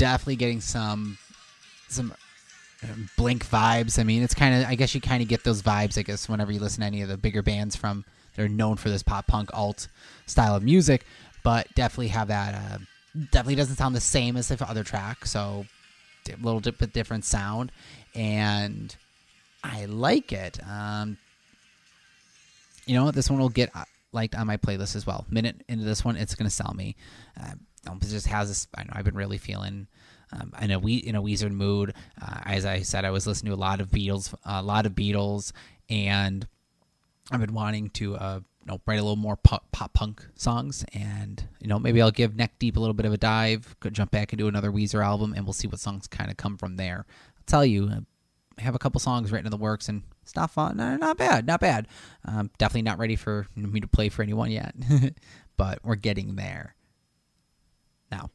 Definitely 0.00 0.36
getting 0.36 0.60
some 0.60 1.18
some 1.88 2.14
blink 3.16 3.46
vibes. 3.46 3.98
I 3.98 4.04
mean, 4.04 4.22
it's 4.22 4.34
kind 4.34 4.62
of 4.62 4.68
I 4.68 4.74
guess 4.74 4.94
you 4.94 5.00
kind 5.00 5.22
of 5.22 5.28
get 5.28 5.44
those 5.44 5.62
vibes. 5.62 5.98
I 5.98 6.02
guess 6.02 6.28
whenever 6.28 6.50
you 6.50 6.58
listen 6.58 6.80
to 6.80 6.86
any 6.86 7.02
of 7.02 7.08
the 7.08 7.18
bigger 7.18 7.42
bands 7.42 7.76
from 7.76 8.04
that 8.34 8.42
are 8.42 8.48
known 8.48 8.76
for 8.76 8.88
this 8.88 9.02
pop 9.02 9.26
punk 9.26 9.50
alt 9.52 9.88
style 10.26 10.56
of 10.56 10.62
music, 10.62 11.04
but 11.44 11.68
definitely 11.74 12.08
have 12.08 12.28
that. 12.28 12.54
Uh, 12.54 12.78
definitely 13.30 13.56
doesn't 13.56 13.76
sound 13.76 13.94
the 13.94 14.00
same 14.00 14.36
as 14.36 14.48
the 14.48 14.68
other 14.68 14.84
track, 14.84 15.26
so 15.26 15.66
a 16.28 16.36
little 16.42 16.60
bit 16.60 16.92
different 16.92 17.24
sound, 17.24 17.72
and 18.14 18.96
I 19.62 19.84
like 19.84 20.32
it. 20.32 20.60
Um, 20.66 21.18
you 22.86 22.94
know? 22.94 23.10
This 23.10 23.28
one 23.28 23.40
will 23.40 23.48
get 23.48 23.70
uh, 23.74 23.84
liked 24.12 24.34
on 24.34 24.46
my 24.46 24.56
playlist 24.56 24.96
as 24.96 25.06
well. 25.06 25.26
Minute 25.28 25.56
into 25.68 25.84
this 25.84 26.04
one, 26.04 26.16
it's 26.16 26.34
gonna 26.34 26.50
sell 26.50 26.72
me. 26.74 26.96
Uh, 27.38 27.54
it 27.86 28.08
just 28.08 28.26
has 28.26 28.48
this. 28.48 28.68
I 28.74 28.84
know 28.84 28.92
I've 28.92 29.04
been 29.04 29.14
really 29.14 29.38
feeling 29.38 29.88
um, 30.32 30.52
in 30.60 30.70
a 30.70 30.78
we 30.78 30.96
in 30.96 31.14
a 31.14 31.22
Weezer 31.22 31.50
mood. 31.50 31.94
Uh, 32.20 32.40
as 32.44 32.64
I 32.64 32.80
said, 32.80 33.04
I 33.04 33.10
was 33.10 33.26
listening 33.26 33.50
to 33.50 33.56
a 33.56 33.60
lot 33.60 33.80
of 33.80 33.88
Beatles, 33.88 34.34
a 34.44 34.62
lot 34.62 34.86
of 34.86 34.92
Beatles, 34.92 35.52
and 35.88 36.46
I've 37.30 37.40
been 37.40 37.54
wanting 37.54 37.90
to 37.90 38.16
uh, 38.16 38.40
you 38.60 38.66
know 38.66 38.80
write 38.86 38.98
a 38.98 39.02
little 39.02 39.16
more 39.16 39.36
pop, 39.36 39.70
pop 39.72 39.92
punk 39.92 40.24
songs, 40.36 40.84
and 40.92 41.46
you 41.60 41.68
know 41.68 41.78
maybe 41.78 42.00
I'll 42.00 42.10
give 42.10 42.36
Neck 42.36 42.58
Deep 42.58 42.76
a 42.76 42.80
little 42.80 42.94
bit 42.94 43.06
of 43.06 43.12
a 43.12 43.18
dive, 43.18 43.76
go 43.80 43.90
jump 43.90 44.10
back 44.10 44.32
into 44.32 44.48
another 44.48 44.70
Weezer 44.70 45.04
album, 45.04 45.34
and 45.34 45.44
we'll 45.44 45.52
see 45.52 45.68
what 45.68 45.80
songs 45.80 46.06
kind 46.06 46.30
of 46.30 46.36
come 46.36 46.56
from 46.56 46.76
there. 46.76 47.06
I'll 47.36 47.44
tell 47.46 47.64
you, 47.64 47.90
I 48.58 48.62
have 48.62 48.74
a 48.74 48.78
couple 48.78 49.00
songs 49.00 49.32
written 49.32 49.46
in 49.46 49.50
the 49.50 49.56
works, 49.56 49.88
and 49.88 50.02
fun, 50.48 50.76
no, 50.76 50.96
not 50.96 51.16
bad, 51.16 51.46
not 51.46 51.60
bad. 51.60 51.88
Um, 52.24 52.50
definitely 52.58 52.82
not 52.82 52.98
ready 52.98 53.16
for 53.16 53.46
me 53.56 53.80
to 53.80 53.88
play 53.88 54.08
for 54.08 54.22
anyone 54.22 54.50
yet, 54.50 54.74
but 55.56 55.80
we're 55.82 55.96
getting 55.96 56.36
there. 56.36 56.74
Now, 58.10 58.30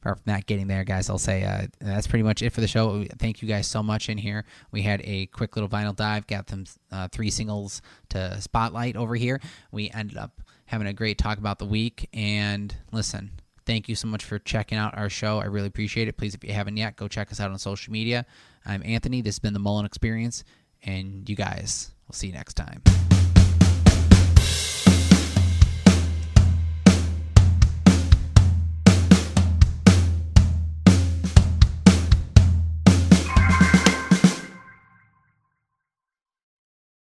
for 0.00 0.18
not 0.26 0.46
getting 0.46 0.66
there, 0.66 0.84
guys, 0.84 1.08
I'll 1.08 1.18
say 1.18 1.44
uh, 1.44 1.66
that's 1.80 2.06
pretty 2.08 2.24
much 2.24 2.42
it 2.42 2.50
for 2.50 2.60
the 2.60 2.66
show. 2.66 3.04
Thank 3.18 3.40
you 3.40 3.48
guys 3.48 3.68
so 3.68 3.82
much 3.82 4.08
in 4.08 4.18
here. 4.18 4.44
We 4.72 4.82
had 4.82 5.00
a 5.04 5.26
quick 5.26 5.54
little 5.54 5.68
vinyl 5.68 5.94
dive, 5.94 6.26
got 6.26 6.48
them 6.48 6.64
uh, 6.90 7.08
three 7.12 7.30
singles 7.30 7.82
to 8.10 8.40
spotlight 8.40 8.96
over 8.96 9.14
here. 9.14 9.40
We 9.70 9.90
ended 9.90 10.16
up 10.16 10.40
having 10.66 10.88
a 10.88 10.92
great 10.92 11.18
talk 11.18 11.38
about 11.38 11.58
the 11.58 11.66
week. 11.66 12.08
And 12.12 12.74
listen, 12.90 13.30
thank 13.64 13.88
you 13.88 13.94
so 13.94 14.08
much 14.08 14.24
for 14.24 14.38
checking 14.40 14.76
out 14.76 14.96
our 14.98 15.08
show. 15.08 15.38
I 15.38 15.44
really 15.44 15.68
appreciate 15.68 16.08
it. 16.08 16.16
Please, 16.16 16.34
if 16.34 16.42
you 16.42 16.52
haven't 16.52 16.76
yet, 16.76 16.96
go 16.96 17.06
check 17.06 17.30
us 17.30 17.38
out 17.38 17.50
on 17.50 17.58
social 17.58 17.92
media. 17.92 18.26
I'm 18.66 18.82
Anthony. 18.84 19.22
This 19.22 19.36
has 19.36 19.40
been 19.40 19.52
the 19.52 19.60
Mullen 19.60 19.86
Experience, 19.86 20.42
and 20.82 21.28
you 21.28 21.36
guys, 21.36 21.92
we'll 22.08 22.14
see 22.14 22.28
you 22.28 22.32
next 22.32 22.54
time. 22.54 22.82